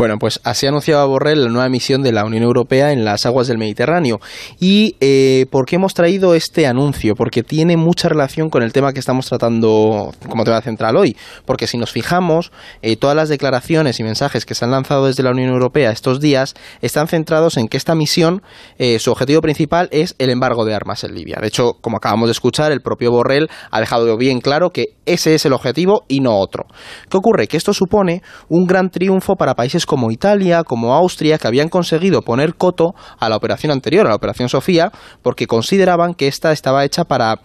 Bueno, 0.00 0.16
pues 0.18 0.40
así 0.44 0.66
anunciaba 0.66 1.04
Borrell 1.04 1.44
la 1.44 1.50
nueva 1.50 1.68
misión 1.68 2.02
de 2.02 2.10
la 2.10 2.24
Unión 2.24 2.42
Europea 2.42 2.90
en 2.90 3.04
las 3.04 3.26
aguas 3.26 3.48
del 3.48 3.58
Mediterráneo. 3.58 4.18
¿Y 4.58 4.96
eh, 5.00 5.44
por 5.50 5.66
qué 5.66 5.76
hemos 5.76 5.92
traído 5.92 6.34
este 6.34 6.66
anuncio? 6.66 7.14
Porque 7.14 7.42
tiene 7.42 7.76
mucha 7.76 8.08
relación 8.08 8.48
con 8.48 8.62
el 8.62 8.72
tema 8.72 8.94
que 8.94 9.00
estamos 9.00 9.26
tratando 9.26 10.10
como 10.26 10.44
tema 10.44 10.62
central 10.62 10.96
hoy. 10.96 11.18
Porque 11.44 11.66
si 11.66 11.76
nos 11.76 11.92
fijamos, 11.92 12.50
eh, 12.80 12.96
todas 12.96 13.14
las 13.14 13.28
declaraciones 13.28 14.00
y 14.00 14.02
mensajes 14.02 14.46
que 14.46 14.54
se 14.54 14.64
han 14.64 14.70
lanzado 14.70 15.04
desde 15.04 15.22
la 15.22 15.32
Unión 15.32 15.50
Europea 15.50 15.90
estos 15.90 16.18
días 16.18 16.54
están 16.80 17.06
centrados 17.06 17.58
en 17.58 17.68
que 17.68 17.76
esta 17.76 17.94
misión, 17.94 18.40
eh, 18.78 18.98
su 19.00 19.10
objetivo 19.12 19.42
principal 19.42 19.90
es 19.92 20.14
el 20.18 20.30
embargo 20.30 20.64
de 20.64 20.74
armas 20.74 21.04
en 21.04 21.14
Libia. 21.14 21.40
De 21.42 21.48
hecho, 21.48 21.74
como 21.78 21.98
acabamos 21.98 22.28
de 22.28 22.32
escuchar, 22.32 22.72
el 22.72 22.80
propio 22.80 23.10
Borrell 23.10 23.50
ha 23.70 23.80
dejado 23.80 24.16
bien 24.16 24.40
claro 24.40 24.70
que 24.70 24.94
ese 25.04 25.34
es 25.34 25.44
el 25.44 25.52
objetivo 25.52 26.04
y 26.08 26.20
no 26.20 26.38
otro. 26.38 26.64
¿Qué 27.10 27.18
ocurre? 27.18 27.48
Que 27.48 27.58
esto 27.58 27.74
supone 27.74 28.22
un 28.48 28.64
gran 28.64 28.88
triunfo 28.88 29.36
para 29.36 29.54
países 29.54 29.84
como 29.90 30.12
Italia, 30.12 30.62
como 30.62 30.94
Austria, 30.94 31.36
que 31.36 31.48
habían 31.48 31.68
conseguido 31.68 32.22
poner 32.22 32.54
coto 32.54 32.94
a 33.18 33.28
la 33.28 33.34
operación 33.34 33.72
anterior, 33.72 34.06
a 34.06 34.10
la 34.10 34.14
operación 34.14 34.48
Sofía, 34.48 34.92
porque 35.20 35.48
consideraban 35.48 36.14
que 36.14 36.28
esta 36.28 36.52
estaba 36.52 36.84
hecha 36.84 37.02
para 37.02 37.40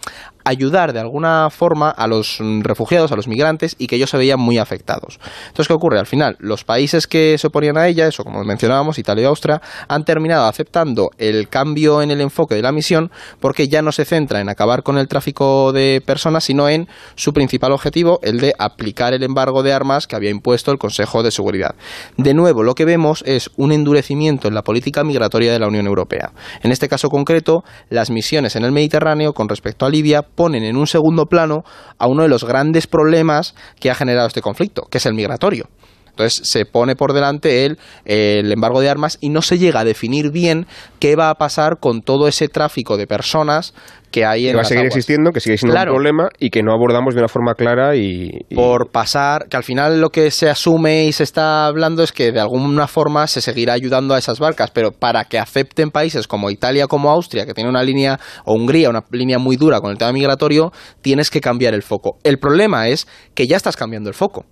ayudar 0.46 0.92
de 0.92 1.00
alguna 1.00 1.50
forma 1.50 1.90
a 1.90 2.06
los 2.06 2.38
refugiados, 2.60 3.12
a 3.12 3.16
los 3.16 3.28
migrantes, 3.28 3.74
y 3.78 3.88
que 3.88 3.96
ellos 3.96 4.10
se 4.10 4.16
veían 4.16 4.40
muy 4.40 4.58
afectados. 4.58 5.18
Entonces, 5.48 5.68
¿qué 5.68 5.74
ocurre? 5.74 5.98
Al 5.98 6.06
final, 6.06 6.36
los 6.38 6.64
países 6.64 7.06
que 7.06 7.36
se 7.36 7.48
oponían 7.48 7.76
a 7.76 7.88
ella, 7.88 8.06
eso 8.06 8.24
como 8.24 8.42
mencionábamos, 8.44 8.98
Italia 8.98 9.22
y 9.22 9.26
Austria, 9.26 9.60
han 9.88 10.04
terminado 10.04 10.46
aceptando 10.46 11.10
el 11.18 11.48
cambio 11.48 12.00
en 12.00 12.10
el 12.10 12.20
enfoque 12.20 12.54
de 12.54 12.62
la 12.62 12.72
misión 12.72 13.10
porque 13.40 13.68
ya 13.68 13.82
no 13.82 13.92
se 13.92 14.04
centra 14.04 14.40
en 14.40 14.48
acabar 14.48 14.82
con 14.82 14.98
el 14.98 15.08
tráfico 15.08 15.72
de 15.72 16.00
personas, 16.04 16.44
sino 16.44 16.68
en 16.68 16.88
su 17.16 17.32
principal 17.32 17.72
objetivo, 17.72 18.20
el 18.22 18.38
de 18.38 18.54
aplicar 18.58 19.14
el 19.14 19.22
embargo 19.24 19.62
de 19.62 19.72
armas 19.72 20.06
que 20.06 20.16
había 20.16 20.30
impuesto 20.30 20.70
el 20.70 20.78
Consejo 20.78 21.22
de 21.22 21.30
Seguridad. 21.30 21.74
De 22.16 22.34
nuevo, 22.34 22.62
lo 22.62 22.74
que 22.74 22.84
vemos 22.84 23.22
es 23.26 23.50
un 23.56 23.72
endurecimiento 23.72 24.48
en 24.48 24.54
la 24.54 24.62
política 24.62 25.02
migratoria 25.02 25.52
de 25.52 25.58
la 25.58 25.68
Unión 25.68 25.86
Europea. 25.86 26.32
En 26.62 26.70
este 26.70 26.88
caso 26.88 27.08
concreto, 27.08 27.64
las 27.90 28.10
misiones 28.10 28.56
en 28.56 28.64
el 28.64 28.72
Mediterráneo 28.72 29.32
con 29.32 29.48
respecto 29.48 29.86
a 29.86 29.90
Libia 29.90 30.22
ponen 30.36 30.62
en 30.62 30.76
un 30.76 30.86
segundo 30.86 31.26
plano 31.26 31.64
a 31.98 32.06
uno 32.06 32.22
de 32.22 32.28
los 32.28 32.44
grandes 32.44 32.86
problemas 32.86 33.54
que 33.80 33.90
ha 33.90 33.94
generado 33.94 34.28
este 34.28 34.42
conflicto, 34.42 34.82
que 34.82 34.98
es 34.98 35.06
el 35.06 35.14
migratorio. 35.14 35.68
Entonces 36.16 36.48
se 36.48 36.64
pone 36.64 36.96
por 36.96 37.12
delante 37.12 37.66
el, 37.66 37.78
el, 38.06 38.50
embargo 38.50 38.80
de 38.80 38.88
armas 38.88 39.18
y 39.20 39.28
no 39.28 39.42
se 39.42 39.58
llega 39.58 39.80
a 39.80 39.84
definir 39.84 40.30
bien 40.30 40.66
qué 40.98 41.14
va 41.14 41.28
a 41.28 41.34
pasar 41.34 41.78
con 41.78 42.00
todo 42.00 42.26
ese 42.26 42.48
tráfico 42.48 42.96
de 42.96 43.06
personas 43.06 43.74
que 44.10 44.24
hay 44.24 44.46
en 44.46 44.52
que 44.52 44.56
va 44.56 44.62
a 44.62 44.64
seguir 44.64 44.86
existiendo, 44.86 45.30
que 45.30 45.40
sigue 45.40 45.58
siendo 45.58 45.78
un 45.78 45.84
problema 45.84 46.30
y 46.38 46.48
que 46.48 46.62
no 46.62 46.72
abordamos 46.72 47.14
de 47.14 47.20
una 47.20 47.28
forma 47.28 47.54
clara 47.54 47.96
y, 47.96 48.46
Por 48.54 48.90
pasar, 48.90 49.46
que 49.50 49.58
al 49.58 49.62
final 49.62 50.00
lo 50.00 50.08
que 50.08 50.30
se 50.30 50.48
asume 50.48 51.04
y 51.04 51.12
se 51.12 51.22
está 51.22 51.66
hablando 51.66 52.02
es 52.02 52.12
que 52.12 52.32
de 52.32 52.40
alguna 52.40 52.86
forma 52.86 53.26
se 53.26 53.42
seguirá 53.42 53.74
ayudando 53.74 54.14
a 54.14 54.18
esas 54.18 54.38
barcas, 54.38 54.70
pero 54.70 54.92
para 54.92 55.24
que 55.24 55.38
acepten 55.38 55.90
países 55.90 56.26
como 56.26 56.48
Italia, 56.48 56.86
como 56.86 57.10
Austria, 57.10 57.44
que 57.44 57.52
tiene 57.52 57.68
una 57.68 57.82
línea, 57.82 58.18
o 58.46 58.54
Hungría, 58.54 58.88
una 58.88 59.04
línea 59.10 59.38
muy 59.38 59.56
dura 59.56 59.82
con 59.82 59.90
el 59.90 59.98
tema 59.98 60.12
migratorio, 60.12 60.72
tienes 61.02 61.28
que 61.28 61.42
cambiar 61.42 61.74
el 61.74 61.82
foco. 61.82 62.16
El 62.24 62.38
problema 62.38 62.88
es 62.88 63.06
que 63.34 63.46
ya 63.46 63.58
estás 63.58 63.76
cambiando 63.76 64.08
el 64.08 64.14
foco 64.14 64.46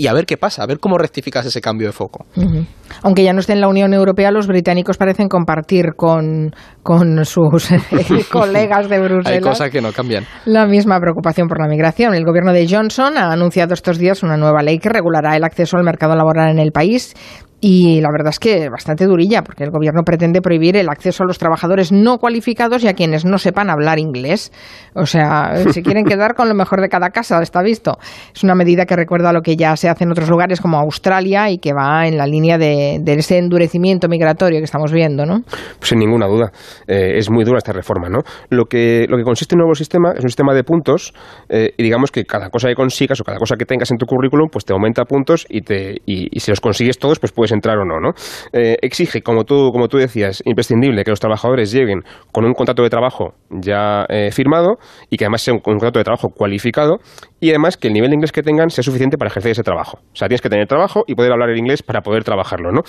y 0.00 0.06
a 0.06 0.14
ver 0.14 0.24
qué 0.24 0.38
pasa, 0.38 0.62
a 0.62 0.66
ver 0.66 0.78
cómo 0.78 0.96
rectificas 0.96 1.44
ese 1.44 1.60
cambio 1.60 1.88
de 1.88 1.92
foco. 1.92 2.24
Aunque 3.02 3.22
ya 3.22 3.34
no 3.34 3.40
esté 3.40 3.52
en 3.52 3.60
la 3.60 3.68
Unión 3.68 3.92
Europea, 3.92 4.30
los 4.30 4.46
británicos 4.46 4.96
parecen 4.96 5.28
compartir 5.28 5.88
con, 5.94 6.54
con 6.82 7.22
sus 7.26 7.68
colegas 8.32 8.88
de 8.88 8.98
Bruselas. 8.98 9.26
Hay 9.36 9.40
cosas 9.40 9.68
que 9.68 9.82
no 9.82 9.92
cambian. 9.92 10.24
La 10.46 10.64
misma 10.64 10.98
preocupación 11.00 11.48
por 11.48 11.60
la 11.60 11.68
migración. 11.68 12.14
El 12.14 12.24
gobierno 12.24 12.54
de 12.54 12.66
Johnson 12.66 13.18
ha 13.18 13.30
anunciado 13.30 13.74
estos 13.74 13.98
días 13.98 14.22
una 14.22 14.38
nueva 14.38 14.62
ley 14.62 14.78
que 14.78 14.88
regulará 14.88 15.36
el 15.36 15.44
acceso 15.44 15.76
al 15.76 15.84
mercado 15.84 16.16
laboral 16.16 16.50
en 16.50 16.60
el 16.60 16.72
país 16.72 17.14
y 17.60 18.00
la 18.00 18.08
verdad 18.10 18.30
es 18.30 18.38
que 18.38 18.70
bastante 18.70 19.04
durilla, 19.04 19.42
porque 19.42 19.64
el 19.64 19.70
gobierno 19.70 20.02
pretende 20.02 20.40
prohibir 20.40 20.76
el 20.76 20.88
acceso 20.88 21.24
a 21.24 21.26
los 21.26 21.38
trabajadores 21.38 21.92
no 21.92 22.16
cualificados 22.16 22.82
y 22.84 22.88
a 22.88 22.94
quienes 22.94 23.26
no 23.26 23.36
sepan 23.36 23.68
hablar 23.68 23.98
inglés. 23.98 24.50
O 24.94 25.04
sea, 25.04 25.54
si 25.70 25.82
quieren 25.82 26.04
quedar 26.06 26.34
con 26.34 26.48
lo 26.48 26.54
mejor 26.54 26.80
de 26.80 26.88
cada 26.88 27.10
casa, 27.10 27.40
está 27.42 27.62
visto. 27.62 27.98
Es 28.34 28.42
una 28.42 28.54
medida 28.54 28.86
que 28.86 28.96
recuerda 28.96 29.28
a 29.28 29.32
lo 29.34 29.42
que 29.42 29.56
ya 29.56 29.76
se 29.76 29.90
hace 29.90 30.04
en 30.04 30.10
otros 30.10 30.30
lugares 30.30 30.60
como 30.60 30.78
Australia 30.78 31.50
y 31.50 31.58
que 31.58 31.74
va 31.74 32.06
en 32.06 32.16
la 32.16 32.26
línea 32.26 32.56
de, 32.56 33.02
ese 33.04 33.36
endurecimiento 33.36 34.08
migratorio 34.08 34.58
que 34.58 34.64
estamos 34.64 34.90
viendo, 34.90 35.26
¿no? 35.26 35.42
Pues 35.78 35.90
sin 35.90 35.98
ninguna 35.98 36.26
duda. 36.26 36.50
Eh, 36.86 37.18
es 37.18 37.30
muy 37.30 37.44
dura 37.44 37.58
esta 37.58 37.72
reforma, 37.72 38.08
¿no? 38.08 38.20
Lo 38.48 38.64
que, 38.64 39.04
lo 39.06 39.18
que 39.18 39.22
consiste 39.22 39.54
en 39.54 39.58
un 39.58 39.64
nuevo 39.64 39.74
sistema 39.74 40.12
es 40.16 40.22
un 40.22 40.30
sistema 40.30 40.54
de 40.54 40.64
puntos 40.64 41.12
eh, 41.50 41.74
y 41.76 41.82
digamos 41.82 42.10
que 42.10 42.24
cada 42.24 42.48
cosa 42.48 42.68
que 42.68 42.74
consigas 42.74 43.20
o 43.20 43.24
cada 43.24 43.38
cosa 43.38 43.56
que 43.56 43.66
tengas 43.66 43.90
en 43.90 43.98
tu 43.98 44.06
currículum 44.06 44.48
pues 44.50 44.64
te 44.64 44.72
aumenta 44.72 45.04
puntos 45.04 45.46
y, 45.50 45.60
te, 45.60 45.96
y, 46.06 46.28
y 46.34 46.40
si 46.40 46.50
los 46.50 46.60
consigues 46.60 46.98
todos 46.98 47.18
pues 47.18 47.32
puedes 47.32 47.49
entrar 47.50 47.78
o 47.78 47.84
no, 47.84 48.00
¿no? 48.00 48.10
Eh, 48.52 48.76
exige, 48.82 49.22
como 49.22 49.44
tú, 49.44 49.70
como 49.72 49.88
tú 49.88 49.98
decías, 49.98 50.42
imprescindible 50.44 51.04
que 51.04 51.10
los 51.10 51.20
trabajadores 51.20 51.72
lleguen 51.72 52.02
con 52.32 52.44
un 52.44 52.54
contrato 52.54 52.82
de 52.82 52.90
trabajo 52.90 53.34
ya 53.50 54.04
eh, 54.08 54.30
firmado 54.32 54.76
y 55.08 55.16
que 55.16 55.24
además 55.24 55.42
sea 55.42 55.54
un, 55.54 55.60
contrato 55.60 55.98
de 55.98 56.04
trabajo 56.04 56.30
cualificado 56.30 56.98
y 57.40 57.50
además 57.50 57.76
que 57.76 57.88
el 57.88 57.94
nivel 57.94 58.10
de 58.10 58.16
inglés 58.16 58.32
que 58.32 58.42
tengan 58.42 58.70
sea 58.70 58.84
suficiente 58.84 59.16
para 59.16 59.28
ejercer 59.28 59.52
ese 59.52 59.62
trabajo. 59.62 59.98
O 60.12 60.16
sea, 60.16 60.28
tienes 60.28 60.42
que 60.42 60.48
tener 60.48 60.66
trabajo 60.66 61.04
y 61.06 61.14
poder 61.14 61.32
hablar 61.32 61.50
el 61.50 61.58
inglés 61.58 61.82
para 61.82 62.02
poder 62.02 62.22
trabajarlo, 62.22 62.70
¿no? 62.70 62.82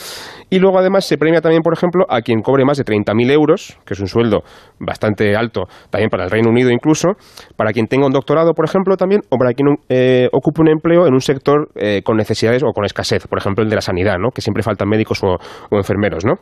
Y 0.50 0.60
luego 0.60 0.80
además 0.80 1.06
se 1.06 1.18
premia 1.18 1.42
también, 1.42 1.62
por 1.62 1.74
ejemplo, 1.74 2.06
a 2.10 2.22
quien 2.22 2.42
cobre 2.42 2.66
más 2.66 2.78
de 2.78 2.84
30.000 2.84 3.32
euros, 3.32 3.78
que 3.86 3.94
es 3.94 4.00
un 4.00 4.08
sueldo 4.08 4.44
bastante 4.80 5.36
alto 5.36 5.64
también 5.90 6.10
para 6.10 6.26
el 6.26 6.30
Reino 6.30 6.50
Unido 6.50 6.70
incluso, 6.70 7.14
para 7.56 7.72
quien 7.72 7.88
tenga 7.88 8.06
un 8.06 8.12
doctorado, 8.12 8.54
por 8.54 8.66
ejemplo, 8.66 8.98
también, 8.98 9.22
o 9.30 9.38
para 9.38 9.54
quien 9.54 9.68
eh, 9.90 10.28
ocupe 10.32 10.62
un 10.62 10.70
empleo 10.70 11.08
en 11.08 11.14
un 11.14 11.22
sector 11.22 11.70
con 12.04 12.18
necesidades 12.18 12.64
o 12.64 12.72
con 12.74 12.86
escasez, 12.86 13.28
por 13.28 13.40
ejemplo, 13.40 13.64
el 13.64 13.70
de 13.70 13.76
la 13.76 13.82
sanidad, 13.82 14.18
¿no? 14.20 14.30
Que 14.30 14.42
siempre 14.42 14.64
faltan 14.64 14.90
médicos 14.90 15.24
o, 15.24 15.38
o 15.70 15.78
enfermeros, 15.78 16.26
¿no? 16.26 16.36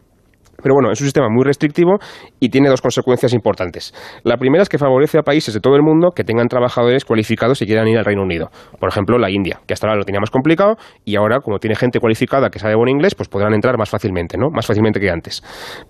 Pero 0.62 0.76
bueno, 0.76 0.91
es 0.91 1.00
un 1.02 1.06
sistema 1.06 1.28
muy 1.30 1.43
restrictivo 1.43 1.98
y 2.39 2.50
tiene 2.50 2.69
dos 2.69 2.82
consecuencias 2.82 3.34
importantes. 3.34 3.93
La 4.24 4.38
primera 4.38 4.63
es 4.63 4.69
que 4.69 4.78
favorece 4.78 5.17
a 5.19 5.22
países 5.22 5.54
de 5.54 5.60
todo 5.60 5.76
el 5.76 5.82
mundo 5.82 6.12
que 6.15 6.24
tengan 6.24 6.48
trabajadores 6.48 7.06
cualificados 7.06 7.62
y 7.62 7.65
quieran 7.65 7.88
ir 7.88 7.98
al 7.98 8.06
Reino 8.06 8.24
Unido. 8.24 8.50
Por 8.80 8.89
ejemplo, 8.89 9.17
la 9.17 9.30
India, 9.30 9.60
que 9.67 9.74
hasta 9.74 9.88
ahora 9.88 9.98
lo 9.98 10.04
tenía 10.04 10.19
más 10.19 10.32
complicado 10.32 10.76
y 11.06 11.15
ahora, 11.15 11.39
como 11.39 11.60
tiene 11.60 11.76
gente 11.76 12.00
cualificada 12.00 12.50
que 12.50 12.60
sabe 12.60 12.76
buen 12.76 12.89
inglés, 12.89 13.15
pues 13.15 13.30
podrán 13.30 13.54
entrar 13.54 13.78
más 13.78 13.89
fácilmente, 13.89 14.38
¿no? 14.38 14.50
Más 14.50 14.65
fácilmente 14.65 15.00
que 15.00 15.10
antes. 15.10 15.41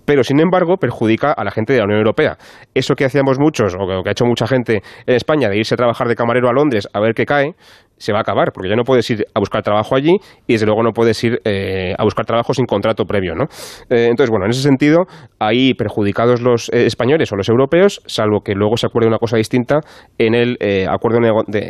Pero, 0.04 0.22
sin 0.22 0.40
embargo, 0.40 0.76
perjudica 0.76 1.32
a 1.32 1.44
la 1.44 1.50
gente 1.50 1.72
de 1.72 1.80
la 1.80 1.84
Unión 1.84 1.98
Europea. 1.98 2.36
Eso 2.74 2.94
que 2.94 3.04
hacíamos 3.04 3.38
muchos, 3.38 3.74
o 3.74 4.02
que 4.02 4.08
ha 4.08 4.12
hecho 4.12 4.24
mucha 4.24 4.46
gente 4.46 4.82
en 5.06 5.14
España, 5.14 5.48
de 5.48 5.58
irse 5.58 5.74
a 5.74 5.76
trabajar 5.76 6.08
de 6.08 6.14
camarero 6.14 6.48
a 6.48 6.52
Londres 6.52 6.88
a 6.92 7.00
ver 7.00 7.14
qué 7.14 7.26
cae, 7.26 7.54
se 8.00 8.12
va 8.12 8.18
a 8.18 8.22
acabar, 8.22 8.50
porque 8.52 8.68
ya 8.68 8.76
no 8.76 8.82
puedes 8.82 9.08
ir 9.10 9.26
a 9.34 9.38
buscar 9.38 9.62
trabajo 9.62 9.94
allí 9.94 10.16
y 10.46 10.54
desde 10.54 10.66
luego 10.66 10.82
no 10.82 10.92
puedes 10.92 11.22
ir 11.22 11.40
eh, 11.44 11.94
a 11.96 12.02
buscar 12.02 12.24
trabajo 12.24 12.54
sin 12.54 12.64
contrato 12.64 13.04
previo, 13.04 13.34
¿no? 13.34 13.44
Eh, 13.90 14.08
entonces, 14.08 14.30
bueno, 14.30 14.46
en 14.46 14.50
ese 14.50 14.62
sentido, 14.62 15.04
ahí 15.38 15.74
perjudicados 15.74 16.40
los 16.40 16.70
eh, 16.70 16.86
españoles 16.86 17.30
o 17.30 17.36
los 17.36 17.48
europeos, 17.48 18.00
salvo 18.06 18.40
que 18.40 18.54
luego 18.54 18.76
se 18.76 18.86
acuerde 18.86 19.08
una 19.08 19.18
cosa 19.18 19.36
distinta 19.36 19.80
en 20.18 20.34
el 20.34 20.56
acuerdo 20.88 21.18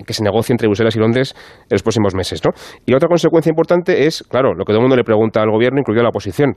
que 0.06 0.12
se 0.12 0.22
negocie 0.22 0.52
entre 0.52 0.68
Bruselas 0.68 0.94
y 0.94 1.00
Londres 1.00 1.34
en 1.62 1.74
los 1.74 1.82
próximos 1.82 2.14
meses, 2.14 2.40
¿no? 2.44 2.52
Y 2.86 2.94
otra 2.94 3.08
consecuencia 3.08 3.50
importante 3.50 4.06
es, 4.06 4.22
claro, 4.22 4.54
lo 4.54 4.64
que 4.64 4.72
todo 4.72 4.78
el 4.78 4.82
mundo 4.82 4.96
le 4.96 5.04
pregunta 5.04 5.42
al 5.42 5.50
gobierno, 5.50 5.80
incluido 5.80 6.02
la 6.02 6.10
oposición 6.10 6.54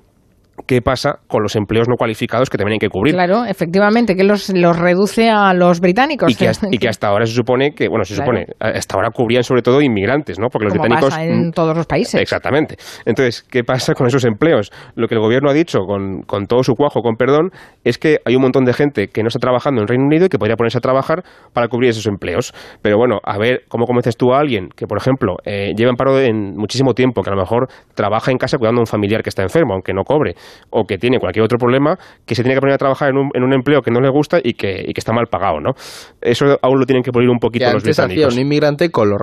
qué 0.68 0.82
pasa 0.82 1.20
con 1.28 1.44
los 1.44 1.56
empleos 1.56 1.88
no 1.90 1.96
cualificados 1.96 2.50
que 2.50 2.58
también 2.58 2.74
hay 2.74 2.80
que 2.80 2.90
cubrir. 2.90 3.14
Claro, 3.14 3.46
efectivamente, 3.46 4.16
que 4.16 4.24
los, 4.24 4.50
los 4.50 4.78
reduce 4.78 5.30
a 5.30 5.54
los 5.54 5.80
británicos. 5.80 6.32
Y 6.32 6.36
que, 6.36 6.48
hasta, 6.48 6.68
y 6.72 6.78
que 6.78 6.88
hasta 6.90 7.08
ahora 7.08 7.26
se 7.26 7.34
supone 7.34 7.72
que, 7.72 7.88
bueno, 7.88 8.06
se 8.06 8.16
supone, 8.16 8.46
hasta 8.60 8.96
ahora 8.96 9.10
cubrían 9.12 9.44
sobre 9.44 9.62
todo 9.62 9.82
inmigrantes, 9.82 10.40
¿no? 10.40 10.48
Porque 10.50 10.66
los 10.66 10.74
británicos. 10.74 11.10
Pasa 11.10 11.24
en 11.24 11.52
todos 11.52 11.76
los 11.76 11.86
países. 11.86 12.22
Exactamente. 12.22 12.78
Entonces, 13.06 13.44
¿qué 13.44 13.64
pasa 13.64 13.94
con 13.94 14.08
esos 14.08 14.26
empleos? 14.26 14.72
Lo 14.96 15.08
que 15.08 15.16
el 15.16 15.22
gobierno 15.22 15.50
ha 15.50 15.54
dicho, 15.54 15.80
con, 15.80 16.22
con 16.22 16.46
todo 16.46 16.64
su 16.64 16.76
cuajo, 16.76 17.02
con 17.02 17.16
perdón, 17.16 17.52
es 17.84 17.98
que 17.98 18.20
hay 18.26 18.36
un 18.36 18.42
montón 18.42 18.66
de 18.66 18.74
gente 18.74 19.08
que 19.08 19.22
no 19.24 19.28
está 19.28 19.40
trabajando 19.40 19.82
en 19.82 19.88
Reino 19.88 20.06
Unido 20.06 20.26
y 20.26 20.30
que 20.30 20.38
podría 20.38 20.56
ponerse 20.56 20.78
a 20.78 20.82
trabajar 20.82 21.24
para 21.54 21.68
cubrir 21.68 21.90
esos 21.90 22.08
empleos. 22.08 22.54
Pero 22.82 22.98
bueno, 22.98 23.20
a 23.24 23.38
ver, 23.38 23.64
¿cómo 23.68 23.86
convences 23.86 24.18
tú 24.18 24.34
a 24.34 24.40
alguien 24.40 24.70
que, 24.76 24.86
por 24.88 24.98
ejemplo, 24.98 25.38
eh, 25.46 25.74
lleva 25.76 25.90
en 25.90 25.96
paro 25.96 26.20
en 26.20 26.56
muchísimo 26.56 26.94
tiempo, 26.94 27.22
que 27.22 27.30
a 27.30 27.34
lo 27.34 27.42
mejor 27.42 27.68
trabaja 27.96 28.32
en 28.32 28.38
casa 28.38 28.58
cuidando 28.58 28.80
a 28.80 28.84
un 28.84 28.88
familiar 28.88 29.24
que 29.24 29.30
está 29.30 29.42
enfermo, 29.42 29.74
aunque 29.74 29.94
no 29.94 30.04
cobre, 30.04 30.36
o 30.70 30.86
que 30.86 30.98
tiene 30.98 31.20
cualquier 31.20 31.44
otro 31.44 31.58
problema, 31.58 31.98
que 32.26 32.36
se 32.36 32.44
tiene 32.44 32.56
que 32.56 32.62
poner 32.62 32.76
a 32.76 32.78
trabajar 32.78 33.10
en 33.10 33.18
un, 33.18 33.30
en 33.34 33.44
un 33.44 33.54
empleo 33.54 33.82
que 33.82 33.92
no 33.92 34.00
le 34.00 34.10
gusta 34.10 34.40
y 34.44 34.54
que, 34.54 34.84
y 34.86 34.94
que, 34.94 35.00
está 35.00 35.14
mal 35.14 35.28
pagado, 35.28 35.60
¿no? 35.60 35.72
Eso 36.22 36.58
aún 36.62 36.80
lo 36.80 36.86
tienen 36.86 37.04
que 37.04 37.12
poner 37.12 37.30
un 37.30 37.40
poquito 37.40 37.72
los 37.72 37.84
británicos. 37.84 38.34
un 38.34 38.40
inmigrante 38.40 38.90
con, 38.90 39.10
los 39.10 39.20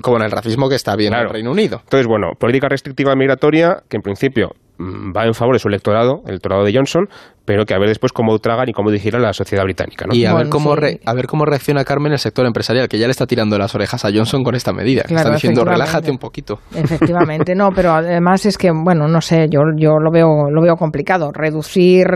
con 0.00 0.22
el 0.22 0.30
racismo 0.30 0.68
que 0.68 0.76
está 0.76 0.96
bien 0.96 1.14
en 1.14 1.20
el 1.20 1.28
Reino 1.28 1.50
Unido. 1.50 1.80
Entonces, 1.82 2.06
bueno, 2.06 2.32
política 2.38 2.68
restrictiva 2.68 3.14
migratoria, 3.14 3.82
que 3.88 3.96
en 3.96 4.02
principio 4.02 4.50
mm, 4.78 5.12
va 5.16 5.26
en 5.26 5.34
favor 5.34 5.54
de 5.54 5.58
su 5.58 5.68
electorado, 5.68 6.22
el 6.24 6.32
electorado 6.32 6.64
de 6.64 6.72
Johnson, 6.74 7.08
pero 7.44 7.64
que 7.66 7.74
a 7.74 7.78
ver 7.78 7.88
después 7.88 8.12
cómo 8.12 8.38
tragan 8.38 8.68
y 8.68 8.72
cómo 8.72 8.90
digiera 8.90 9.18
la 9.18 9.32
sociedad 9.32 9.64
británica. 9.64 10.06
¿no? 10.06 10.14
Y 10.14 10.24
a, 10.24 10.34
ver 10.34 10.48
cómo 10.48 10.72
a 10.72 11.14
ver 11.14 11.26
cómo 11.26 11.44
reacciona 11.44 11.84
Carmen 11.84 12.12
el 12.12 12.18
sector 12.18 12.46
empresarial, 12.46 12.88
que 12.88 12.98
ya 12.98 13.06
le 13.06 13.10
está 13.10 13.26
tirando 13.26 13.58
las 13.58 13.74
orejas 13.74 14.04
a 14.04 14.10
Johnson 14.12 14.42
con 14.42 14.54
esta 14.54 14.72
medida. 14.72 15.02
está 15.06 15.30
diciendo, 15.30 15.64
relájate 15.64 16.10
un 16.10 16.18
poquito. 16.18 16.58
Efectivamente, 16.74 17.54
no, 17.54 17.70
pero 17.74 17.92
además 17.92 18.46
es 18.46 18.56
que, 18.56 18.70
bueno, 18.70 19.08
no 19.08 19.20
sé, 19.20 19.46
yo, 19.50 19.60
yo 19.76 19.98
lo, 19.98 20.10
veo, 20.10 20.50
lo 20.50 20.62
veo 20.62 20.76
complicado. 20.76 21.30
Reducir 21.32 22.06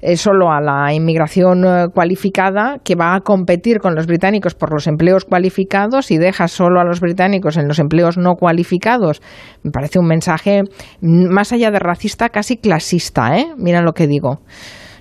eh, 0.00 0.16
solo 0.16 0.50
a 0.50 0.60
la 0.60 0.92
inmigración 0.92 1.64
eh, 1.64 1.86
cualificada, 1.92 2.78
que 2.84 2.94
va 2.94 3.14
a 3.14 3.20
competir 3.20 3.78
con 3.78 3.94
los 3.94 4.06
británicos 4.06 4.54
por 4.54 4.72
los 4.72 4.86
empleos 4.86 5.24
cualificados 5.24 6.10
y 6.10 6.18
deja 6.18 6.48
solo 6.48 6.80
a 6.80 6.84
los 6.84 7.00
británicos 7.00 7.56
en 7.56 7.66
los 7.66 7.78
empleos 7.78 8.16
no 8.16 8.34
cualificados, 8.34 9.20
me 9.62 9.70
parece 9.70 9.98
un 9.98 10.06
mensaje 10.06 10.62
mm, 11.00 11.32
más 11.32 11.52
allá 11.52 11.70
de 11.70 11.78
racista, 11.78 12.28
casi 12.28 12.56
clasista, 12.56 13.36
¿eh? 13.36 13.46
Mira 13.56 13.82
lo 13.82 13.92
que 13.92 14.06
digo. 14.06 14.40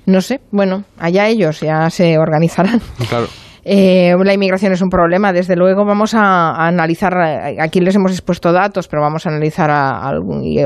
No 0.05 0.21
sé, 0.21 0.41
bueno, 0.51 0.83
allá 0.99 1.27
ellos 1.27 1.61
ya 1.61 1.89
se 1.89 2.17
organizarán. 2.17 2.81
Claro. 3.09 3.27
Eh, 3.67 4.15
la 4.23 4.33
inmigración 4.33 4.73
es 4.73 4.81
un 4.83 4.89
problema, 4.89 5.33
desde 5.33 5.55
luego. 5.55 5.85
Vamos 5.85 6.13
a, 6.13 6.67
analizar, 6.67 7.13
eh, 7.17 7.57
aquí 7.59 7.79
les 7.79 7.95
hemos 7.95 8.11
expuesto 8.11 8.53
datos, 8.53 8.87
pero 8.87 9.01
vamos 9.01 9.25
a 9.25 9.29
analizar 9.29 9.71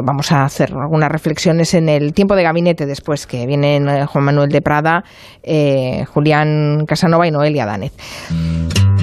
vamos 0.03 0.31
a 0.33 0.43
hacer 0.43 0.73
algunas 0.73 1.09
reflexiones 1.09 1.73
en 1.73 1.87
el 1.87 2.13
tiempo 2.13 2.35
de 2.35 2.43
gabinete 2.43 2.85
después, 2.85 3.25
que 3.25 3.47
vienen 3.47 3.87
eh, 3.87 4.05
Juan 4.05 4.25
Manuel 4.25 4.49
de 4.49 4.61
Prada, 4.61 5.05
Julián 6.13 6.85
Casanova 6.85 7.25
y 7.25 7.31
Noelia 7.31 7.65
Danez. 7.65 7.93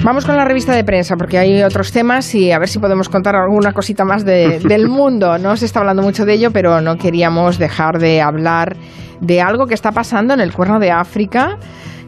Vamos 0.03 0.25
con 0.25 0.37
la 0.37 0.45
revista 0.45 0.75
de 0.75 0.83
prensa, 0.83 1.15
porque 1.17 1.39
hay 1.39 1.63
otros 1.63 1.91
temas 1.91 2.35
y 2.35 2.51
a 2.51 2.59
ver 2.59 2.69
si 2.69 2.77
podemos 2.77 3.09
contar 3.09 3.35
alguna 3.35 3.73
cosita 3.73 4.05
más 4.05 4.23
del 4.25 4.87
mundo. 4.87 5.39
No 5.39 5.57
se 5.57 5.65
está 5.65 5.79
hablando 5.79 6.03
mucho 6.03 6.23
de 6.23 6.33
ello, 6.33 6.51
pero 6.51 6.81
no 6.81 6.97
queríamos 6.97 7.57
dejar 7.57 7.97
de 7.97 8.21
hablar 8.21 8.77
de 9.21 9.41
algo 9.41 9.65
que 9.65 9.73
está 9.73 9.91
pasando 9.91 10.35
en 10.35 10.39
el 10.39 10.53
cuerno 10.53 10.79
de 10.79 10.91
África 10.91 11.57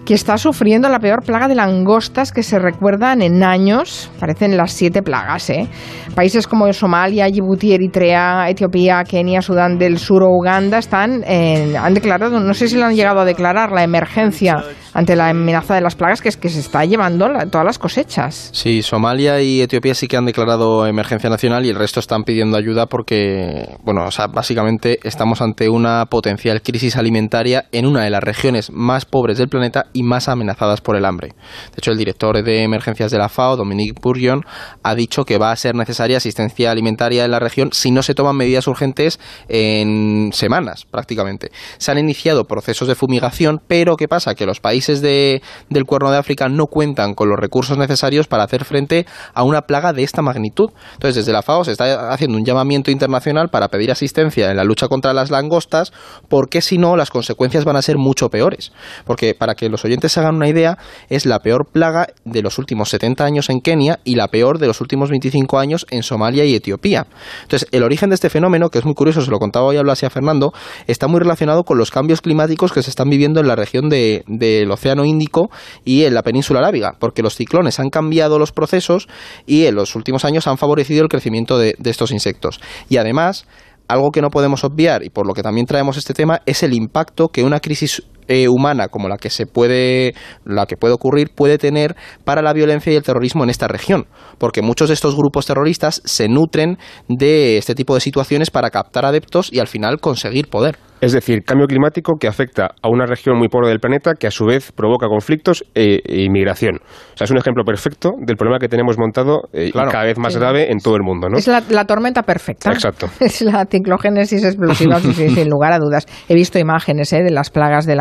que 0.05 0.13
está 0.13 0.37
sufriendo 0.37 0.89
la 0.89 0.99
peor 0.99 1.23
plaga 1.23 1.47
de 1.47 1.55
langostas 1.55 2.31
que 2.31 2.43
se 2.43 2.59
recuerdan 2.59 3.21
en 3.21 3.43
años. 3.43 4.09
Parecen 4.19 4.57
las 4.57 4.71
siete 4.71 5.01
plagas. 5.01 5.49
¿eh? 5.49 5.67
Países 6.15 6.47
como 6.47 6.71
Somalia, 6.73 7.27
Djibouti, 7.27 7.73
Eritrea, 7.73 8.49
Etiopía, 8.49 9.03
Kenia, 9.03 9.41
Sudán 9.41 9.77
del 9.77 9.99
Sur 9.99 10.23
Uganda 10.23 10.79
están 10.79 11.23
han 11.23 11.93
declarado, 11.93 12.39
no 12.39 12.53
sé 12.53 12.67
si 12.67 12.77
lo 12.77 12.85
han 12.85 12.95
llegado 12.95 13.19
a 13.19 13.25
declarar, 13.25 13.71
la 13.71 13.83
emergencia 13.83 14.63
ante 14.93 15.15
la 15.15 15.29
amenaza 15.29 15.75
de 15.75 15.81
las 15.81 15.95
plagas 15.95 16.21
que 16.21 16.29
es 16.29 16.37
que 16.37 16.49
se 16.49 16.59
está 16.59 16.83
llevando 16.85 17.27
todas 17.51 17.65
las 17.65 17.77
cosechas. 17.77 18.49
Sí, 18.53 18.81
Somalia 18.81 19.41
y 19.41 19.61
Etiopía 19.61 19.93
sí 19.93 20.07
que 20.07 20.17
han 20.17 20.25
declarado 20.25 20.87
emergencia 20.87 21.29
nacional 21.29 21.65
y 21.65 21.69
el 21.69 21.75
resto 21.75 21.99
están 21.99 22.23
pidiendo 22.23 22.57
ayuda 22.57 22.87
porque, 22.87 23.77
bueno, 23.83 24.05
o 24.05 24.11
sea, 24.11 24.27
básicamente 24.27 24.99
estamos 25.03 25.41
ante 25.41 25.69
una 25.69 26.05
potencial 26.07 26.61
crisis 26.61 26.97
alimentaria 26.97 27.65
en 27.71 27.85
una 27.85 28.03
de 28.03 28.09
las 28.09 28.23
regiones 28.23 28.71
más 28.71 29.05
pobres 29.05 29.37
del 29.37 29.47
planeta 29.49 29.85
y 29.93 30.03
más 30.03 30.27
amenazadas 30.27 30.81
por 30.81 30.95
el 30.95 31.05
hambre. 31.05 31.29
De 31.29 31.77
hecho, 31.77 31.91
el 31.91 31.97
director 31.97 32.41
de 32.43 32.63
emergencias 32.63 33.11
de 33.11 33.17
la 33.17 33.29
FAO, 33.29 33.57
Dominique 33.57 33.99
Bourgeon, 34.01 34.45
ha 34.83 34.95
dicho 34.95 35.25
que 35.25 35.37
va 35.37 35.51
a 35.51 35.55
ser 35.55 35.75
necesaria 35.75 36.17
asistencia 36.17 36.71
alimentaria 36.71 37.25
en 37.25 37.31
la 37.31 37.39
región 37.39 37.69
si 37.71 37.91
no 37.91 38.03
se 38.03 38.15
toman 38.15 38.35
medidas 38.35 38.67
urgentes 38.67 39.19
en 39.47 40.31
semanas, 40.33 40.85
prácticamente. 40.85 41.51
Se 41.77 41.91
han 41.91 41.97
iniciado 41.97 42.45
procesos 42.45 42.87
de 42.87 42.95
fumigación, 42.95 43.61
pero 43.67 43.97
¿qué 43.97 44.07
pasa? 44.07 44.35
Que 44.35 44.45
los 44.45 44.59
países 44.59 45.01
de, 45.01 45.41
del 45.69 45.85
Cuerno 45.85 46.11
de 46.11 46.17
África 46.17 46.49
no 46.49 46.67
cuentan 46.67 47.13
con 47.15 47.29
los 47.29 47.39
recursos 47.39 47.77
necesarios 47.77 48.27
para 48.27 48.43
hacer 48.43 48.65
frente 48.65 49.05
a 49.33 49.43
una 49.43 49.63
plaga 49.63 49.93
de 49.93 50.03
esta 50.03 50.21
magnitud. 50.21 50.71
Entonces, 50.93 51.15
desde 51.15 51.33
la 51.33 51.41
FAO 51.41 51.63
se 51.63 51.71
está 51.71 52.11
haciendo 52.11 52.37
un 52.37 52.45
llamamiento 52.45 52.91
internacional 52.91 53.49
para 53.49 53.69
pedir 53.69 53.91
asistencia 53.91 54.51
en 54.51 54.57
la 54.57 54.63
lucha 54.63 54.87
contra 54.87 55.13
las 55.13 55.29
langostas, 55.31 55.91
porque 56.27 56.61
si 56.61 56.77
no, 56.77 56.95
las 56.95 57.09
consecuencias 57.09 57.65
van 57.65 57.75
a 57.75 57.81
ser 57.81 57.97
mucho 57.97 58.29
peores. 58.29 58.71
Porque 59.05 59.33
para 59.33 59.55
que 59.55 59.69
los 59.69 59.78
oyentes 59.85 60.11
se 60.11 60.19
hagan 60.19 60.35
una 60.35 60.47
idea, 60.47 60.77
es 61.09 61.25
la 61.25 61.39
peor 61.39 61.67
plaga 61.71 62.07
de 62.25 62.41
los 62.41 62.57
últimos 62.57 62.89
70 62.89 63.23
años 63.23 63.49
en 63.49 63.61
Kenia 63.61 63.99
y 64.03 64.15
la 64.15 64.27
peor 64.27 64.59
de 64.59 64.67
los 64.67 64.81
últimos 64.81 65.09
25 65.09 65.59
años 65.59 65.85
en 65.89 66.03
Somalia 66.03 66.45
y 66.45 66.55
Etiopía. 66.55 67.07
Entonces, 67.43 67.67
el 67.71 67.83
origen 67.83 68.09
de 68.09 68.15
este 68.15 68.29
fenómeno, 68.29 68.69
que 68.69 68.79
es 68.79 68.85
muy 68.85 68.93
curioso, 68.93 69.21
se 69.21 69.31
lo 69.31 69.39
contaba 69.39 69.65
hoy 69.65 69.77
a 69.77 70.09
Fernando, 70.09 70.53
está 70.87 71.07
muy 71.07 71.19
relacionado 71.19 71.63
con 71.63 71.77
los 71.77 71.91
cambios 71.91 72.21
climáticos 72.21 72.71
que 72.71 72.83
se 72.83 72.89
están 72.89 73.09
viviendo 73.09 73.39
en 73.39 73.47
la 73.47 73.55
región 73.55 73.89
del 73.89 74.71
Océano 74.71 75.05
Índico 75.05 75.49
y 75.83 76.03
en 76.03 76.13
la 76.13 76.23
península 76.23 76.59
arábiga, 76.59 76.93
porque 76.99 77.21
los 77.21 77.35
ciclones 77.35 77.79
han 77.79 77.89
cambiado 77.89 78.39
los 78.39 78.51
procesos 78.51 79.07
y 79.45 79.65
en 79.65 79.75
los 79.75 79.95
últimos 79.95 80.25
años 80.25 80.47
han 80.47 80.57
favorecido 80.57 81.03
el 81.03 81.09
crecimiento 81.09 81.57
de 81.57 81.75
estos 81.83 82.11
insectos. 82.11 82.59
Y 82.89 82.97
además, 82.97 83.45
algo 83.89 84.11
que 84.11 84.21
no 84.21 84.29
podemos 84.29 84.63
obviar 84.63 85.03
y 85.03 85.09
por 85.09 85.27
lo 85.27 85.33
que 85.33 85.41
también 85.41 85.65
traemos 85.65 85.97
este 85.97 86.13
tema 86.13 86.41
es 86.45 86.63
el 86.63 86.73
impacto 86.73 87.29
que 87.29 87.43
una 87.43 87.59
crisis 87.59 88.03
eh, 88.29 88.47
humana 88.47 88.87
como 88.87 89.09
la 89.09 89.17
que 89.17 89.29
se 89.29 89.45
puede 89.45 90.13
la 90.45 90.65
que 90.65 90.77
puede 90.77 90.93
ocurrir 90.93 91.31
puede 91.35 91.57
tener 91.57 91.95
para 92.23 92.41
la 92.41 92.53
violencia 92.53 92.93
y 92.93 92.95
el 92.95 93.03
terrorismo 93.03 93.43
en 93.43 93.49
esta 93.49 93.67
región 93.67 94.07
porque 94.37 94.61
muchos 94.61 94.87
de 94.87 94.93
estos 94.93 95.15
grupos 95.15 95.45
terroristas 95.45 96.01
se 96.05 96.29
nutren 96.29 96.77
de 97.09 97.57
este 97.57 97.75
tipo 97.75 97.95
de 97.95 97.99
situaciones 97.99 98.51
para 98.51 98.69
captar 98.69 99.03
adeptos 99.03 99.51
y 99.51 99.59
al 99.59 99.67
final 99.67 99.99
conseguir 99.99 100.47
poder 100.49 100.77
es 101.01 101.13
decir, 101.13 101.43
cambio 101.45 101.65
climático 101.67 102.17
que 102.19 102.27
afecta 102.27 102.71
a 102.81 102.89
una 102.89 103.05
región 103.05 103.37
muy 103.37 103.47
pobre 103.47 103.69
del 103.69 103.79
planeta 103.79 104.15
que 104.15 104.27
a 104.27 104.31
su 104.31 104.45
vez 104.45 104.73
provoca 104.73 105.07
conflictos 105.07 105.63
e, 105.73 105.99
e 106.03 106.23
inmigración. 106.23 106.75
O 106.75 107.17
sea, 107.17 107.23
es 107.25 107.31
un 107.31 107.37
ejemplo 107.37 107.63
perfecto 107.63 108.11
del 108.19 108.35
problema 108.35 108.59
que 108.59 108.67
tenemos 108.67 108.97
montado 108.97 109.43
eh, 109.53 109.67
y 109.67 109.71
cada 109.71 110.03
vez 110.03 110.17
más 110.17 110.35
grave 110.35 110.71
en 110.71 110.79
todo 110.79 110.95
el 110.95 111.03
mundo. 111.03 111.29
¿no? 111.29 111.37
Es 111.37 111.47
la, 111.47 111.85
tormenta 111.85 112.23
perfecta. 112.23 112.71
Exacto. 112.71 113.07
Es 113.19 113.41
la 113.41 113.65
ciclogénesis 113.65 114.43
explosiva, 114.43 114.99
sin 114.99 115.49
lugar 115.49 115.71
a 115.71 115.79
dudas. 115.79 116.05
He 116.27 116.35
visto 116.35 116.59
imágenes 116.59 117.13
eh, 117.13 117.23
de 117.23 117.31
las 117.31 117.49
plagas 117.49 117.85
de 117.85 117.95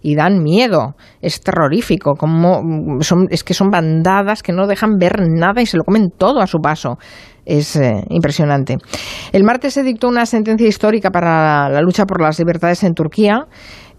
y 0.00 0.14
dan 0.14 0.42
miedo. 0.42 0.94
Es 1.20 1.40
terrorífico. 1.40 2.14
Como 2.14 3.00
son, 3.02 3.26
es 3.30 3.44
que 3.44 3.54
son 3.54 3.70
bandadas 3.70 4.42
que 4.42 4.52
no 4.52 4.66
dejan 4.66 4.98
ver 4.98 5.20
nada 5.28 5.62
y 5.62 5.66
se 5.66 5.76
lo 5.76 5.84
comen 5.84 6.10
todo 6.16 6.40
a 6.40 6.46
su 6.46 6.58
paso 6.58 6.98
es 7.44 7.76
eh, 7.76 8.04
impresionante. 8.08 8.78
El 9.32 9.44
martes 9.44 9.74
se 9.74 9.82
dictó 9.82 10.08
una 10.08 10.26
sentencia 10.26 10.68
histórica 10.68 11.10
para 11.10 11.68
la 11.68 11.80
lucha 11.80 12.06
por 12.06 12.20
las 12.20 12.38
libertades 12.38 12.84
en 12.84 12.94
Turquía. 12.94 13.46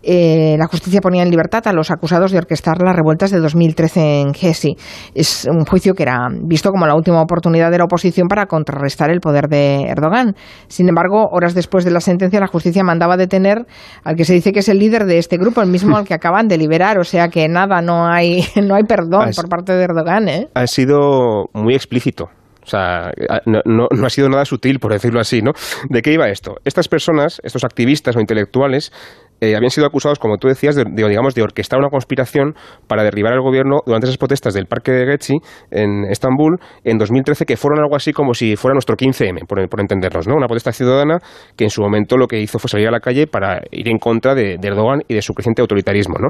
Eh, 0.04 0.56
la 0.60 0.68
justicia 0.68 1.00
ponía 1.00 1.24
en 1.24 1.30
libertad 1.30 1.66
a 1.68 1.74
los 1.74 1.90
acusados 1.90 2.32
de 2.32 2.38
orquestar 2.38 2.82
las 2.82 2.96
revueltas 2.96 3.32
de 3.32 3.40
2013 3.40 4.22
en 4.22 4.32
Hesi. 4.40 4.76
Es 5.16 5.48
un 5.50 5.64
juicio 5.66 5.94
que 5.94 6.04
era 6.04 6.28
visto 6.44 6.70
como 6.72 6.86
la 6.86 6.96
última 6.96 7.22
oportunidad 7.22 7.72
de 7.72 7.78
la 7.78 7.86
oposición 7.86 8.28
para 8.28 8.46
contrarrestar 8.46 9.10
el 9.10 9.22
poder 9.22 9.48
de 9.48 9.84
Erdogan. 9.84 10.36
Sin 10.68 10.90
embargo, 10.90 11.30
horas 11.32 11.54
después 11.54 11.86
de 11.86 11.92
la 11.92 12.02
sentencia, 12.02 12.40
la 12.42 12.48
justicia 12.48 12.84
mandaba 12.84 13.16
detener 13.16 13.66
al 14.04 14.16
que 14.16 14.26
se 14.26 14.34
dice 14.34 14.52
que 14.52 14.60
es 14.60 14.70
el 14.70 14.80
líder 14.80 15.06
de 15.06 15.20
este 15.20 15.38
grupo, 15.38 15.62
el 15.62 15.70
mismo 15.70 15.96
al 15.96 16.06
que 16.06 16.14
acaban 16.14 16.48
de 16.48 16.58
liberar. 16.58 17.00
O 17.00 17.06
sea 17.06 17.30
que 17.30 17.48
nada, 17.48 17.82
no 17.82 18.06
hay, 18.06 18.44
no 18.62 18.76
hay 18.76 18.84
perdón 18.84 19.30
por 19.36 19.48
parte 19.48 19.74
de 19.74 19.84
Erdogan. 19.84 20.28
¿eh? 20.28 20.48
Ha 20.54 20.68
sido 20.68 21.46
muy 21.54 21.76
explícito 21.76 22.30
o 22.64 22.66
sea, 22.66 23.12
no, 23.46 23.62
no, 23.66 24.06
ha 24.06 24.10
sido 24.10 24.30
nada 24.30 24.46
sutil, 24.46 24.80
por 24.80 24.94
decirlo 24.94 25.20
así, 25.20 25.42
¿no? 25.42 25.52
¿De 25.90 26.02
qué 26.02 26.14
iba 26.14 26.30
esto? 26.30 26.56
Estas 26.64 26.88
personas, 26.88 27.42
estos 27.44 27.64
activistas 27.64 28.16
o 28.16 28.22
intelectuales, 28.22 28.92
eh, 29.42 29.56
habían 29.56 29.70
sido 29.70 29.86
acusados, 29.86 30.20
como 30.20 30.38
tú 30.38 30.48
decías, 30.48 30.76
de, 30.76 30.86
digamos, 30.86 31.36
de 31.36 31.42
orquestar 31.42 31.80
una 31.80 31.90
conspiración 31.90 32.56
para 32.88 33.04
derribar 33.04 33.34
al 33.34 33.42
gobierno 33.42 33.80
durante 33.86 34.08
esas 34.08 34.18
protestas 34.18 34.54
del 34.54 34.68
Parque 34.68 34.92
de 34.92 35.06
Getxi 35.06 35.36
en 35.72 36.06
Estambul 36.10 36.60
en 36.84 36.98
2013, 36.98 37.46
que 37.46 37.58
fueron 37.58 37.80
algo 37.80 37.96
así 37.96 38.14
como 38.14 38.34
si 38.34 38.56
fuera 38.56 38.74
nuestro 38.74 38.96
15M, 38.96 39.48
por, 39.48 39.68
por, 39.70 39.82
entendernos, 39.82 40.28
¿no? 40.28 40.36
Una 40.36 40.48
protesta 40.48 40.72
ciudadana 40.72 41.20
que 41.58 41.66
en 41.66 41.70
su 41.70 41.82
momento 41.82 42.18
lo 42.18 42.28
que 42.28 42.40
hizo 42.40 42.60
fue 42.60 42.70
salir 42.70 42.88
a 42.88 42.92
la 42.92 43.00
calle 43.00 43.28
para 43.28 43.62
ir 43.72 43.90
en 43.90 43.98
contra 43.98 44.36
de, 44.36 44.58
de 44.60 44.68
Erdogan 44.68 45.02
y 45.08 45.16
de 45.16 45.22
su 45.22 45.34
creciente 45.34 45.62
autoritarismo, 45.62 46.16
¿no? 46.20 46.30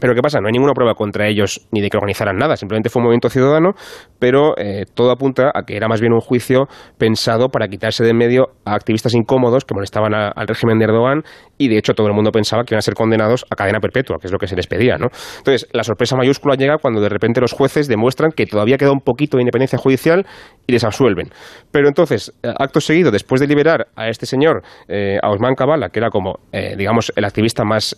Pero 0.00 0.14
¿qué 0.14 0.22
pasa? 0.22 0.40
No 0.40 0.48
hay 0.48 0.52
ninguna 0.52 0.72
prueba 0.72 0.94
contra 0.94 1.28
ellos 1.28 1.66
ni 1.70 1.80
de 1.80 1.88
que 1.88 1.96
organizaran 1.96 2.36
nada, 2.36 2.56
simplemente 2.56 2.88
fue 2.88 3.00
un 3.00 3.04
movimiento 3.04 3.28
ciudadano, 3.28 3.72
pero 4.18 4.56
eh, 4.58 4.84
todo 4.92 5.10
apunta 5.12 5.50
a 5.54 5.62
que 5.62 5.76
era 5.76 5.88
más 5.88 6.00
bien 6.00 6.12
un 6.12 6.20
juicio 6.20 6.66
pensado 6.98 7.48
para 7.48 7.68
quitarse 7.68 8.02
de 8.02 8.10
en 8.10 8.16
medio 8.16 8.48
a 8.64 8.74
activistas 8.74 9.14
incómodos 9.14 9.64
que 9.64 9.74
molestaban 9.74 10.14
al 10.14 10.46
régimen 10.46 10.78
de 10.78 10.84
Erdogan 10.84 11.22
y 11.58 11.68
de 11.68 11.78
hecho 11.78 11.94
todo 11.94 12.06
el 12.06 12.12
mundo 12.12 12.30
pensaba 12.30 12.64
que 12.64 12.74
iban 12.74 12.78
a 12.78 12.82
ser 12.82 12.94
condenados 12.94 13.44
a 13.50 13.56
cadena 13.56 13.80
perpetua, 13.80 14.18
que 14.20 14.26
es 14.26 14.32
lo 14.32 14.38
que 14.38 14.46
se 14.46 14.56
les 14.56 14.66
pedía. 14.66 14.96
¿no? 14.96 15.08
Entonces, 15.38 15.68
la 15.72 15.84
sorpresa 15.84 16.16
mayúscula 16.16 16.54
llega 16.54 16.78
cuando 16.78 17.00
de 17.00 17.08
repente 17.08 17.40
los 17.40 17.52
jueces 17.52 17.88
demuestran 17.88 18.30
que 18.32 18.46
todavía 18.46 18.76
queda 18.76 18.92
un 18.92 19.00
poquito 19.00 19.36
de 19.36 19.42
independencia 19.42 19.78
judicial 19.78 20.26
y 20.66 20.72
les 20.72 20.84
absuelven. 20.84 21.30
Pero 21.70 21.88
entonces, 21.88 22.32
eh, 22.42 22.52
acto 22.58 22.80
seguido, 22.80 23.10
después 23.10 23.40
de 23.40 23.46
liberar 23.46 23.88
a 23.96 24.08
este 24.08 24.26
señor, 24.26 24.62
eh, 24.88 25.18
a 25.22 25.30
Osman 25.30 25.54
Kavala, 25.54 25.88
que 25.88 25.98
era 25.98 26.10
como, 26.10 26.38
digamos, 26.76 27.12
el 27.16 27.24
activista 27.24 27.64
más, 27.64 27.96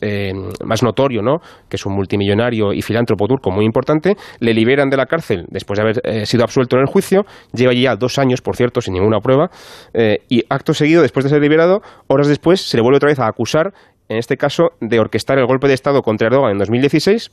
más 0.65 0.83
notorio, 0.83 1.23
¿no? 1.23 1.39
que 1.69 1.77
un 1.87 1.95
multimillonario 1.95 2.73
y 2.73 2.83
filántropo 2.83 3.27
turco 3.27 3.51
muy 3.51 3.65
importante, 3.65 4.17
le 4.41 4.55
liberan 4.55 4.91
de 4.91 4.97
la 4.97 5.07
cárcel 5.07 5.45
después 5.49 5.79
de 5.79 5.83
haber 5.83 6.01
eh, 6.05 6.27
sido 6.27 6.43
absuelto 6.45 6.77
en 6.77 6.83
el 6.83 6.87
juicio, 6.87 7.25
lleva 7.53 7.73
ya 7.73 7.97
dos 7.97 8.19
años, 8.19 8.41
por 8.41 8.57
cierto, 8.57 8.81
sin 8.81 8.95
ninguna 8.95 9.21
prueba, 9.21 9.49
eh, 9.95 10.19
y 10.29 10.45
acto 10.49 10.75
seguido, 10.75 11.03
después 11.03 11.25
de 11.25 11.31
ser 11.31 11.41
liberado, 11.41 11.81
horas 12.09 12.29
después 12.29 12.61
se 12.61 12.77
le 12.77 12.83
vuelve 12.83 12.97
otra 12.97 13.09
vez 13.09 13.19
a 13.19 13.27
acusar, 13.27 13.73
en 14.09 14.19
este 14.19 14.37
caso, 14.37 14.71
de 14.81 15.01
orquestar 15.01 15.39
el 15.39 15.47
golpe 15.47 15.69
de 15.69 15.75
Estado 15.75 16.03
contra 16.03 16.29
Erdogan 16.29 16.53
en 16.53 16.59
2016 16.59 17.31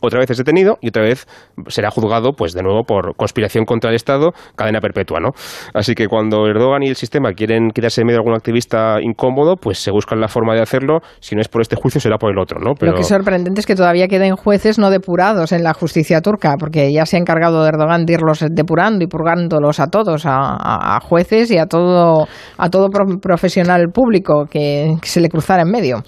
otra 0.00 0.20
vez 0.20 0.30
es 0.30 0.38
detenido 0.38 0.78
y 0.80 0.88
otra 0.88 1.02
vez 1.02 1.26
será 1.68 1.90
juzgado, 1.90 2.32
pues 2.32 2.52
de 2.52 2.62
nuevo, 2.62 2.84
por 2.84 3.14
conspiración 3.16 3.64
contra 3.64 3.90
el 3.90 3.96
Estado, 3.96 4.32
cadena 4.56 4.80
perpetua, 4.80 5.20
¿no? 5.20 5.30
Así 5.72 5.94
que 5.94 6.08
cuando 6.08 6.46
Erdogan 6.46 6.82
y 6.82 6.88
el 6.88 6.96
sistema 6.96 7.32
quieren 7.32 7.70
quitarse 7.70 8.00
en 8.00 8.06
medio 8.06 8.18
de 8.18 8.22
algún 8.22 8.34
activista 8.34 9.00
incómodo, 9.00 9.56
pues 9.56 9.78
se 9.78 9.90
buscan 9.90 10.20
la 10.20 10.28
forma 10.28 10.54
de 10.54 10.62
hacerlo. 10.62 11.00
Si 11.20 11.34
no 11.34 11.40
es 11.40 11.48
por 11.48 11.62
este 11.62 11.76
juicio, 11.76 12.00
será 12.00 12.18
por 12.18 12.30
el 12.30 12.38
otro, 12.38 12.60
¿no? 12.60 12.74
Pero... 12.74 12.92
Lo 12.92 12.96
que 12.96 13.02
es 13.02 13.08
sorprendente 13.08 13.60
es 13.60 13.66
que 13.66 13.74
todavía 13.74 14.08
queden 14.08 14.36
jueces 14.36 14.78
no 14.78 14.90
depurados 14.90 15.52
en 15.52 15.62
la 15.62 15.74
justicia 15.74 16.20
turca, 16.20 16.54
porque 16.58 16.92
ya 16.92 17.06
se 17.06 17.16
ha 17.16 17.20
encargado 17.20 17.62
de 17.62 17.68
Erdogan 17.68 18.04
de 18.04 18.14
irlos 18.14 18.44
depurando 18.50 19.04
y 19.04 19.06
purgándolos 19.06 19.80
a 19.80 19.86
todos, 19.86 20.24
a, 20.26 20.98
jueces 21.02 21.50
y 21.50 21.58
a 21.58 21.66
todo, 21.66 22.26
a 22.58 22.70
todo 22.70 22.88
profesional 23.20 23.88
público 23.92 24.46
que 24.50 24.96
se 25.02 25.20
le 25.20 25.28
cruzara 25.28 25.62
en 25.62 25.70
medio. 25.70 26.02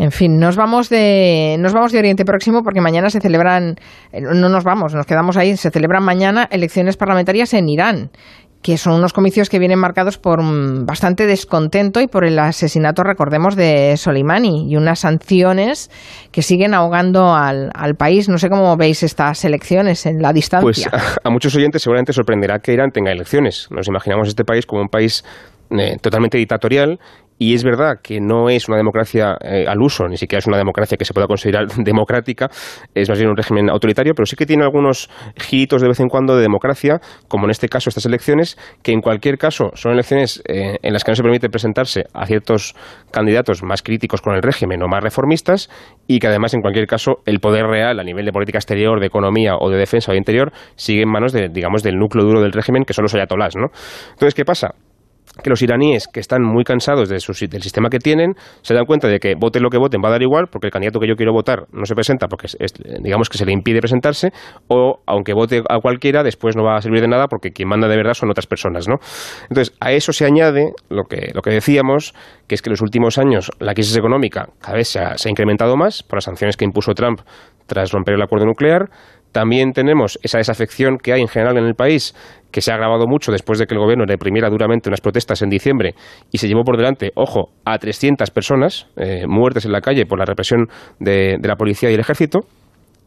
En 0.00 0.12
fin, 0.12 0.38
nos 0.38 0.56
vamos 0.56 0.88
de 0.88 1.56
nos 1.58 1.74
vamos 1.74 1.92
de 1.92 1.98
Oriente 1.98 2.24
Próximo 2.24 2.62
porque 2.62 2.80
mañana 2.80 3.10
se 3.10 3.20
celebran 3.20 3.76
eh, 4.12 4.22
no 4.22 4.48
nos 4.48 4.64
vamos, 4.64 4.94
nos 4.94 5.04
quedamos 5.04 5.36
ahí, 5.36 5.58
se 5.58 5.70
celebran 5.70 6.02
mañana 6.02 6.48
elecciones 6.50 6.96
parlamentarias 6.96 7.52
en 7.52 7.68
Irán 7.68 8.10
que 8.62 8.76
son 8.76 8.94
unos 8.94 9.12
comicios 9.12 9.48
que 9.48 9.58
vienen 9.58 9.78
marcados 9.78 10.18
por 10.18 10.40
bastante 10.84 11.26
descontento 11.26 12.00
y 12.00 12.08
por 12.08 12.24
el 12.24 12.38
asesinato, 12.38 13.02
recordemos, 13.02 13.56
de 13.56 13.96
Soleimani 13.96 14.70
y 14.70 14.76
unas 14.76 15.00
sanciones 15.00 15.90
que 16.30 16.42
siguen 16.42 16.74
ahogando 16.74 17.34
al, 17.34 17.70
país. 17.96 18.28
No 18.28 18.38
sé 18.38 18.50
cómo 18.50 18.76
veis 18.76 19.02
estas 19.02 19.44
elecciones 19.44 20.04
en 20.04 20.20
la 20.20 20.32
distancia. 20.32 20.90
Pues 20.90 21.18
a, 21.24 21.30
muchos 21.30 21.54
oyentes 21.56 21.82
seguramente 21.82 22.12
sorprenderá 22.12 22.58
que 22.58 22.72
Irán 22.72 22.90
tenga 22.90 23.10
elecciones. 23.10 23.66
Nos 23.70 23.88
imaginamos 23.88 24.28
este 24.28 24.44
país 24.44 24.66
como 24.66 24.82
un 24.82 24.88
país 24.88 25.24
eh, 25.70 25.96
totalmente 26.00 26.38
dictatorial 26.38 26.98
y 27.42 27.54
es 27.54 27.64
verdad 27.64 28.00
que 28.02 28.20
no 28.20 28.50
es 28.50 28.68
una 28.68 28.76
democracia 28.76 29.34
eh, 29.40 29.64
al 29.66 29.80
uso, 29.80 30.06
ni 30.06 30.18
siquiera 30.18 30.40
es 30.40 30.46
una 30.46 30.58
democracia 30.58 30.98
que 30.98 31.06
se 31.06 31.14
pueda 31.14 31.26
considerar 31.26 31.68
democrática, 31.78 32.50
es 32.94 33.08
más 33.08 33.18
bien 33.18 33.30
un 33.30 33.36
régimen 33.36 33.70
autoritario, 33.70 34.12
pero 34.14 34.26
sí 34.26 34.36
que 34.36 34.44
tiene 34.44 34.62
algunos 34.62 35.08
giritos 35.36 35.80
de 35.80 35.88
vez 35.88 36.00
en 36.00 36.08
cuando 36.08 36.36
de 36.36 36.42
democracia, 36.42 37.00
como 37.28 37.46
en 37.46 37.50
este 37.50 37.70
caso 37.70 37.88
estas 37.88 38.04
elecciones, 38.04 38.58
que 38.82 38.92
en 38.92 39.00
cualquier 39.00 39.38
caso 39.38 39.70
son 39.72 39.92
elecciones 39.92 40.42
eh, 40.46 40.76
en 40.82 40.92
las 40.92 41.02
que 41.02 41.12
no 41.12 41.16
se 41.16 41.22
permite 41.22 41.48
presentarse 41.48 42.04
a 42.12 42.26
ciertos 42.26 42.74
candidatos 43.10 43.62
más 43.62 43.80
críticos 43.80 44.20
con 44.20 44.34
el 44.34 44.42
régimen 44.42 44.82
o 44.82 44.88
más 44.88 45.02
reformistas, 45.02 45.70
y 46.06 46.18
que 46.18 46.26
además 46.26 46.52
en 46.52 46.60
cualquier 46.60 46.86
caso 46.86 47.22
el 47.24 47.40
poder 47.40 47.64
real 47.64 48.00
a 48.00 48.04
nivel 48.04 48.26
de 48.26 48.32
política 48.32 48.58
exterior, 48.58 49.00
de 49.00 49.06
economía 49.06 49.54
o 49.58 49.70
de 49.70 49.78
defensa 49.78 50.10
o 50.10 50.12
de 50.12 50.18
interior 50.18 50.52
sigue 50.76 51.04
en 51.04 51.08
manos 51.08 51.32
de, 51.32 51.48
digamos, 51.48 51.82
del 51.82 51.96
núcleo 51.96 52.22
duro 52.22 52.42
del 52.42 52.52
régimen, 52.52 52.84
que 52.84 52.92
son 52.92 53.04
los 53.04 53.14
ayatolás, 53.14 53.56
¿no? 53.56 53.68
Entonces, 54.10 54.34
¿qué 54.34 54.44
pasa? 54.44 54.74
Que 55.42 55.50
los 55.50 55.62
iraníes, 55.62 56.06
que 56.08 56.20
están 56.20 56.42
muy 56.42 56.64
cansados 56.64 57.08
de 57.08 57.20
su, 57.20 57.32
del 57.46 57.62
sistema 57.62 57.88
que 57.88 57.98
tienen, 57.98 58.34
se 58.62 58.74
dan 58.74 58.84
cuenta 58.84 59.08
de 59.08 59.18
que 59.18 59.34
voten 59.38 59.62
lo 59.62 59.70
que 59.70 59.78
voten 59.78 60.00
va 60.02 60.08
a 60.08 60.12
dar 60.12 60.22
igual, 60.22 60.46
porque 60.50 60.66
el 60.66 60.72
candidato 60.72 61.00
que 61.00 61.08
yo 61.08 61.16
quiero 61.16 61.32
votar 61.32 61.64
no 61.72 61.84
se 61.84 61.94
presenta 61.94 62.26
porque 62.28 62.48
digamos 63.02 63.28
que 63.28 63.38
se 63.38 63.46
le 63.46 63.52
impide 63.52 63.80
presentarse, 63.80 64.30
o 64.68 65.00
aunque 65.06 65.32
vote 65.32 65.62
a 65.68 65.78
cualquiera, 65.80 66.22
después 66.22 66.56
no 66.56 66.64
va 66.64 66.76
a 66.76 66.80
servir 66.80 67.00
de 67.00 67.08
nada 67.08 67.26
porque 67.28 67.50
quien 67.50 67.68
manda 67.68 67.88
de 67.88 67.96
verdad 67.96 68.14
son 68.14 68.30
otras 68.30 68.46
personas, 68.46 68.88
¿no? 68.88 68.96
Entonces, 69.48 69.74
a 69.80 69.92
eso 69.92 70.12
se 70.12 70.24
añade 70.24 70.72
lo 70.88 71.04
que, 71.04 71.30
lo 71.34 71.42
que 71.42 71.50
decíamos, 71.50 72.14
que 72.46 72.54
es 72.54 72.62
que 72.62 72.70
en 72.70 72.72
los 72.72 72.82
últimos 72.82 73.18
años 73.18 73.50
la 73.58 73.74
crisis 73.74 73.96
económica 73.96 74.48
cada 74.60 74.76
vez 74.76 74.88
se 74.88 75.00
ha 75.00 75.30
incrementado 75.30 75.76
más 75.76 76.02
por 76.02 76.16
las 76.16 76.24
sanciones 76.24 76.56
que 76.56 76.64
impuso 76.64 76.94
Trump 76.94 77.20
tras 77.66 77.92
romper 77.92 78.14
el 78.14 78.22
acuerdo 78.22 78.46
nuclear, 78.46 78.90
también 79.32 79.72
tenemos 79.72 80.18
esa 80.22 80.38
desafección 80.38 80.98
que 80.98 81.12
hay 81.12 81.20
en 81.20 81.28
general 81.28 81.56
en 81.56 81.64
el 81.64 81.74
país, 81.74 82.14
que 82.50 82.60
se 82.60 82.72
ha 82.72 82.74
agravado 82.74 83.06
mucho 83.06 83.32
después 83.32 83.58
de 83.58 83.66
que 83.66 83.74
el 83.74 83.80
gobierno 83.80 84.04
reprimiera 84.06 84.48
duramente 84.50 84.88
unas 84.88 85.00
protestas 85.00 85.42
en 85.42 85.50
diciembre 85.50 85.94
y 86.32 86.38
se 86.38 86.48
llevó 86.48 86.64
por 86.64 86.76
delante, 86.76 87.12
ojo, 87.14 87.50
a 87.64 87.78
300 87.78 88.30
personas 88.30 88.88
eh, 88.96 89.24
muertes 89.26 89.64
en 89.64 89.72
la 89.72 89.80
calle 89.80 90.06
por 90.06 90.18
la 90.18 90.24
represión 90.24 90.66
de 90.98 91.38
la 91.42 91.56
policía 91.56 91.90
y 91.90 91.94
el 91.94 92.00
ejército. 92.00 92.40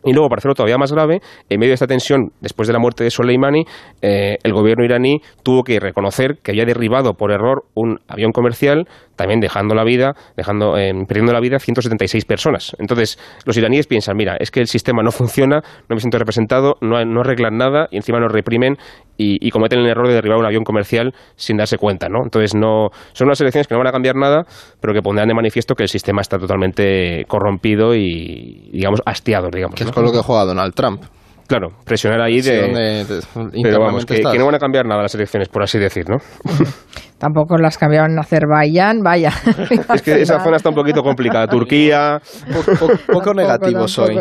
Y 0.06 0.12
luego, 0.12 0.28
para 0.28 0.40
hacerlo 0.40 0.56
todavía 0.56 0.78
más 0.78 0.92
grave, 0.92 1.22
en 1.50 1.60
medio 1.60 1.72
de 1.72 1.76
esta 1.76 1.88
tensión, 1.88 2.32
después 2.42 2.68
de 2.68 2.74
la 2.74 2.80
muerte 2.80 3.06
de 3.06 3.10
Soleimani, 3.10 3.64
eh, 4.02 4.38
el 4.44 4.52
gobierno 4.52 4.84
iraní 4.84 5.22
tuvo 5.44 5.64
que 5.64 5.80
reconocer 5.80 6.40
que 6.44 6.52
había 6.52 6.66
derribado 6.66 7.14
por 7.14 7.32
error 7.32 7.64
un 7.74 8.00
avión 8.10 8.32
comercial, 8.34 8.86
también 9.16 9.40
dejando 9.40 9.76
la 9.76 9.84
vida, 9.84 10.16
dejando, 10.36 10.78
eh, 10.78 10.92
perdiendo 11.08 11.34
la 11.34 11.40
vida 11.40 11.60
176 11.60 12.26
personas. 12.26 12.76
Entonces, 12.80 13.20
los 13.46 13.58
iraníes 13.58 13.88
piensan, 13.88 14.16
mira, 14.18 14.38
es 14.40 14.52
que 14.52 14.60
el 14.60 14.68
sistema 14.68 15.04
no 15.04 15.12
funciona, 15.12 15.62
no 15.90 15.96
me 15.96 16.00
siento 16.00 16.18
representado, 16.18 16.76
no, 16.82 17.04
no 17.06 17.22
arreglan 17.22 17.58
nada 17.58 17.88
y 17.92 17.98
encima 17.98 18.20
nos 18.20 18.32
reprimen 18.32 18.78
y, 19.16 19.52
cometen 19.52 19.80
el 19.80 19.88
error 19.88 20.08
de 20.08 20.16
derribar 20.16 20.40
un 20.40 20.46
avión 20.46 20.64
comercial 20.64 21.14
sin 21.36 21.58
darse 21.58 21.78
cuenta, 21.78 22.10
¿no? 22.10 22.24
Entonces, 22.24 22.56
no, 22.56 22.90
son 23.14 23.28
unas 23.28 23.40
elecciones 23.42 23.68
que 23.68 23.76
no 23.76 23.80
van 23.80 23.88
a 23.88 23.92
cambiar 23.92 24.16
nada, 24.16 24.44
pero 24.82 24.94
que 24.94 25.02
pondrán 25.02 25.28
de 25.28 25.36
manifiesto 25.36 25.76
que 25.76 25.84
el 25.84 25.90
sistema 25.90 26.22
está 26.22 26.38
totalmente 26.40 27.24
corrompido 27.28 27.96
y, 27.96 28.70
digamos, 28.72 29.02
hastiado, 29.06 29.50
digamos. 29.54 29.76
Que 29.76 29.84
es 29.84 29.92
con 29.92 30.04
lo 30.04 30.12
que 30.12 30.20
juega 30.20 30.46
Donald 30.46 30.74
Trump. 30.74 31.04
Claro, 31.48 31.70
presionar 31.86 32.22
ahí 32.22 32.42
de... 32.42 33.06
pero 33.62 33.80
vamos, 33.80 34.06
que, 34.06 34.22
no 34.22 34.46
van 34.46 34.56
a 34.56 34.60
cambiar 34.60 34.86
nada 34.86 35.04
las 35.04 35.14
elecciones, 35.14 35.50
por 35.50 35.62
así 35.62 35.78
decir, 35.78 36.10
¿no? 36.10 36.18
Tampoco 37.24 37.56
las 37.58 37.78
cambiaban 37.78 38.12
en 38.12 38.20
Azerbaiyán, 38.20 39.00
vaya. 39.00 39.30
es 39.96 40.02
que 40.02 40.24
esa 40.24 40.42
zona 40.44 40.58
está 40.58 40.68
un 40.68 40.76
poquito 40.76 41.02
complicada. 41.02 41.48
Turquía... 41.48 42.20
Poco, 43.08 43.34
negativo 43.34 43.88
soy. 43.88 44.18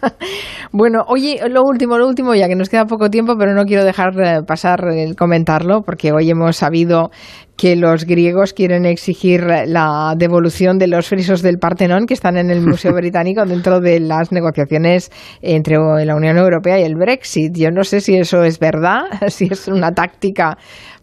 bueno, 0.72 1.04
oye, 1.06 1.38
lo 1.48 1.62
último, 1.62 1.96
lo 1.98 2.08
último, 2.08 2.34
ya 2.34 2.48
que 2.48 2.56
nos 2.56 2.68
queda 2.68 2.84
poco 2.86 3.10
tiempo, 3.10 3.36
pero 3.38 3.54
no 3.54 3.62
quiero 3.62 3.84
dejar 3.84 4.08
eh, 4.20 4.42
pasar 4.44 4.88
el 4.88 5.14
comentarlo, 5.14 5.82
porque 5.82 6.10
hoy 6.10 6.28
hemos 6.28 6.56
sabido 6.56 7.12
que 7.56 7.76
los 7.76 8.04
griegos 8.04 8.52
quieren 8.52 8.86
exigir 8.86 9.44
la 9.66 10.14
devolución 10.16 10.78
de 10.78 10.88
los 10.88 11.08
frisos 11.08 11.42
del 11.42 11.58
Partenón 11.58 12.06
que 12.06 12.14
están 12.14 12.36
en 12.36 12.50
el 12.50 12.60
Museo 12.60 12.92
Británico 12.94 13.44
dentro 13.46 13.80
de 13.80 14.00
las 14.00 14.32
negociaciones 14.32 15.10
entre 15.42 15.76
la 15.76 16.16
Unión 16.16 16.36
Europea 16.38 16.80
y 16.80 16.82
el 16.82 16.96
Brexit. 16.96 17.56
Yo 17.56 17.70
no 17.70 17.84
sé 17.84 18.00
si 18.00 18.16
eso 18.16 18.42
es 18.42 18.58
verdad, 18.58 19.02
si 19.28 19.46
es 19.50 19.68
una 19.68 19.92
táctica 19.92 20.58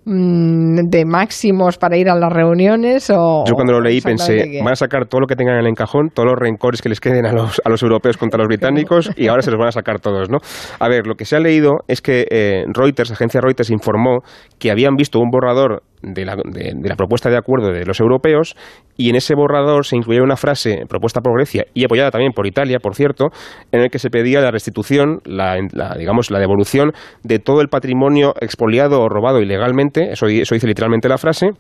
Mm, 0.06 0.90
de 0.90 1.06
máximos 1.06 1.78
para 1.78 1.96
ir 1.96 2.10
a 2.10 2.16
las 2.16 2.30
reuniones 2.30 3.10
o 3.10 3.46
yo 3.48 3.54
cuando 3.54 3.72
lo 3.72 3.80
leí 3.80 4.02
pensé 4.02 4.60
van 4.62 4.74
a 4.74 4.76
sacar 4.76 5.08
todo 5.08 5.22
lo 5.22 5.28
que 5.28 5.38
tengan 5.38 5.56
en 5.56 5.62
el 5.62 5.68
encajón 5.68 6.10
todos 6.14 6.28
los 6.28 6.38
rencores 6.38 6.82
que 6.82 6.90
les 6.90 7.00
queden 7.00 7.26
a 7.26 7.32
los, 7.32 7.62
a 7.64 7.70
los 7.70 7.82
europeos 7.82 8.18
contra 8.18 8.38
los 8.38 8.48
británicos 8.50 9.12
y 9.16 9.28
ahora 9.28 9.42
se 9.42 9.50
los 9.50 9.58
van 9.58 9.70
a 9.70 9.72
sacar 9.72 10.02
todos 10.02 10.30
no 10.30 10.40
a 10.78 10.90
ver 10.90 11.08
lo 11.08 11.16
que 11.16 11.24
se 11.24 11.38
ha 11.38 11.40
leído 11.40 11.86
es 11.88 12.02
que 12.02 12.26
eh, 12.30 12.66
Reuters 12.74 13.12
agencia 13.12 13.40
Reuters 13.40 13.70
informó 13.70 14.20
que 14.60 14.72
habían 14.72 14.96
visto 14.98 15.20
un 15.20 15.30
borrador 15.30 15.84
de 16.04 16.26
la, 16.26 16.36
de, 16.36 16.76
la, 16.84 16.96
propuesta 16.96 17.30
de 17.30 17.38
acuerdo 17.38 17.72
de 17.72 17.86
los 17.86 18.00
europeos 18.00 18.56
y 18.98 19.10
en 19.10 19.16
ese 19.16 19.34
borrador 19.36 19.86
se 19.86 19.96
incluía 19.96 20.22
una 20.22 20.36
frase 20.36 20.86
propuesta 20.88 21.22
por 21.22 21.36
Grecia 21.36 21.66
y 21.74 21.86
apoyada 21.86 22.12
también 22.12 22.34
por 22.34 22.46
Italia, 22.46 22.80
por 22.80 22.96
cierto, 22.96 23.30
en 23.72 23.82
el 23.82 23.90
que 23.90 24.00
se 24.00 24.10
pedía 24.10 24.42
la 24.42 24.52
restitución, 24.52 25.22
la, 25.26 25.58
digamos, 25.98 26.30
la 26.30 26.40
devolución 26.40 26.92
de 27.24 27.40
todo 27.40 27.62
el 27.62 27.70
patrimonio 27.70 28.34
expoliado 28.40 29.02
o 29.02 29.10
robado 29.10 29.40
ilegalmente, 29.40 30.12
eso, 30.12 30.28
eso 30.28 30.54
dice 30.54 30.68
literalmente 30.68 31.10
la 31.10 31.18
frase, 31.18 31.52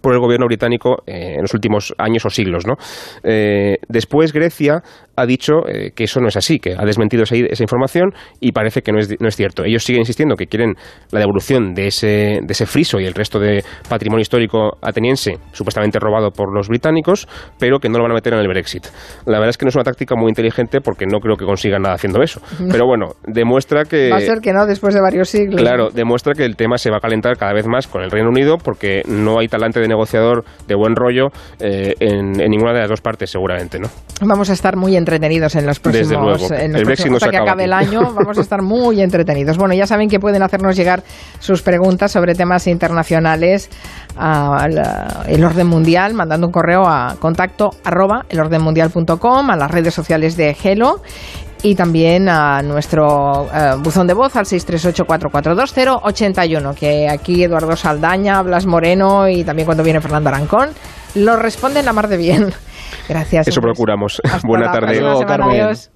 por 0.00 0.14
el 0.14 0.20
gobierno 0.20 0.46
británico 0.46 1.02
eh, 1.06 1.34
en 1.36 1.42
los 1.42 1.54
últimos 1.54 1.94
años 1.98 2.24
o 2.24 2.30
siglos. 2.30 2.66
¿no? 2.66 2.74
Eh, 3.22 3.76
después 3.88 4.32
Grecia 4.32 4.82
ha 5.16 5.26
dicho 5.26 5.66
eh, 5.66 5.92
que 5.94 6.04
eso 6.04 6.20
no 6.20 6.28
es 6.28 6.36
así, 6.36 6.58
que 6.58 6.74
ha 6.74 6.84
desmentido 6.84 7.22
esa, 7.22 7.36
esa 7.36 7.62
información 7.62 8.12
y 8.40 8.52
parece 8.52 8.82
que 8.82 8.92
no 8.92 8.98
es, 8.98 9.20
no 9.20 9.28
es, 9.28 9.36
cierto. 9.36 9.64
Ellos 9.64 9.84
siguen 9.84 10.00
insistiendo 10.00 10.36
que 10.36 10.46
quieren 10.46 10.74
la 11.10 11.20
devolución 11.20 11.74
de 11.74 11.88
ese, 11.88 12.40
de 12.42 12.52
ese 12.52 12.66
friso 12.66 13.00
y 13.00 13.06
el 13.06 13.14
resto 13.14 13.38
de 13.38 13.64
patrimonio 13.88 14.22
histórico 14.22 14.76
ateniense, 14.82 15.38
supuestamente 15.52 15.98
robado 15.98 16.30
por 16.30 16.54
los 16.54 16.68
británicos, 16.68 17.26
pero 17.58 17.78
que 17.78 17.88
no 17.88 17.98
lo 17.98 18.04
van 18.04 18.12
a 18.12 18.14
meter 18.14 18.34
en 18.34 18.40
el 18.40 18.48
Brexit. 18.48 18.86
La 19.24 19.38
verdad 19.38 19.50
es 19.50 19.58
que 19.58 19.64
no 19.64 19.70
es 19.70 19.74
una 19.74 19.84
táctica 19.84 20.14
muy 20.16 20.28
inteligente 20.28 20.80
porque 20.80 21.06
no 21.06 21.20
creo 21.20 21.36
que 21.36 21.44
consigan 21.44 21.82
nada 21.82 21.94
haciendo 21.94 22.22
eso. 22.22 22.40
Pero 22.70 22.86
bueno, 22.86 23.14
demuestra 23.26 23.84
que... 23.84 24.10
Va 24.10 24.16
a 24.16 24.20
ser 24.20 24.40
que 24.40 24.52
no 24.52 24.66
después 24.66 24.94
de 24.94 25.00
varios 25.00 25.28
siglos. 25.28 25.60
Claro, 25.60 25.90
demuestra 25.90 26.34
que 26.34 26.44
el 26.44 26.56
tema 26.56 26.78
se 26.78 26.90
va 26.90 26.98
a 26.98 27.00
calentar 27.00 27.36
cada 27.36 27.52
vez 27.52 27.66
más 27.66 27.86
con 27.86 28.02
el 28.02 28.10
Reino 28.10 28.28
Unido 28.28 28.58
porque 28.58 29.02
no 29.06 29.38
hay 29.38 29.48
talante 29.48 29.80
de 29.80 29.85
de 29.86 29.88
negociador 29.94 30.44
de 30.66 30.74
buen 30.74 30.94
rollo 30.96 31.28
eh, 31.60 31.94
en, 32.00 32.32
ninguna 32.32 32.72
de 32.72 32.80
las 32.80 32.90
dos 32.90 33.00
partes, 33.00 33.30
seguramente, 33.30 33.78
¿no? 33.78 33.88
Vamos 34.20 34.48
a 34.50 34.52
estar 34.54 34.76
muy 34.76 34.96
entretenidos 34.96 35.54
en 35.56 35.66
los 35.66 35.78
próximos, 35.80 36.08
Desde 36.08 36.20
luego. 36.22 36.46
en 36.54 36.72
los 36.72 36.80
El 36.80 36.84
Brexit 36.86 37.06
próximos- 37.06 37.12
no 37.12 37.18
se 37.20 37.24
hasta 37.26 37.30
que 37.30 37.36
acaba 37.36 37.50
acabe 37.52 37.64
el 37.64 37.72
año. 37.72 38.00
Vamos 38.14 38.38
a 38.38 38.40
estar 38.40 38.62
muy 38.62 39.00
entretenidos. 39.02 39.56
Bueno, 39.58 39.74
ya 39.74 39.86
saben 39.86 40.08
que 40.08 40.18
pueden 40.18 40.42
hacernos 40.42 40.74
llegar 40.76 41.02
sus 41.38 41.62
preguntas 41.62 42.12
sobre 42.12 42.34
temas 42.34 42.66
internacionales 42.66 43.68
a 44.16 44.66
la- 44.70 45.24
el 45.28 45.44
orden 45.44 45.66
mundial, 45.66 46.14
mandando 46.14 46.46
un 46.46 46.52
correo 46.52 46.84
a 46.86 47.16
contacto 47.20 47.70
arroba 47.84 48.24
elordenmundial.com, 48.28 49.50
a 49.50 49.56
las 49.56 49.70
redes 49.70 49.94
sociales 49.94 50.36
de 50.36 50.54
Gelo 50.54 51.02
y 51.62 51.74
también 51.74 52.28
a 52.28 52.60
nuestro 52.62 53.48
eh, 53.52 53.74
buzón 53.82 54.06
de 54.06 54.14
voz 54.14 54.36
al 54.36 54.44
638-442-081, 54.44 56.74
que 56.74 57.08
aquí 57.08 57.42
Eduardo 57.44 57.74
Saldaña, 57.76 58.42
Blas 58.42 58.66
Moreno 58.66 59.28
y 59.28 59.42
también 59.44 59.66
cuando 59.66 59.82
viene 59.82 60.00
Fernando 60.00 60.28
Arancón 60.28 60.70
lo 61.14 61.36
responden 61.36 61.84
la 61.86 61.92
mar 61.92 62.08
de 62.08 62.16
bien. 62.18 62.52
Gracias. 63.08 63.48
Eso 63.48 63.60
Pues, 63.60 63.72
procuramos. 63.74 64.20
hasta 64.24 64.46
Buena 64.46 64.66
la 64.66 64.72
tarde. 64.72 64.86
próxima 64.98 65.12
Luego. 65.14 65.26
Carmen. 65.26 65.60
Adiós. 65.62 65.90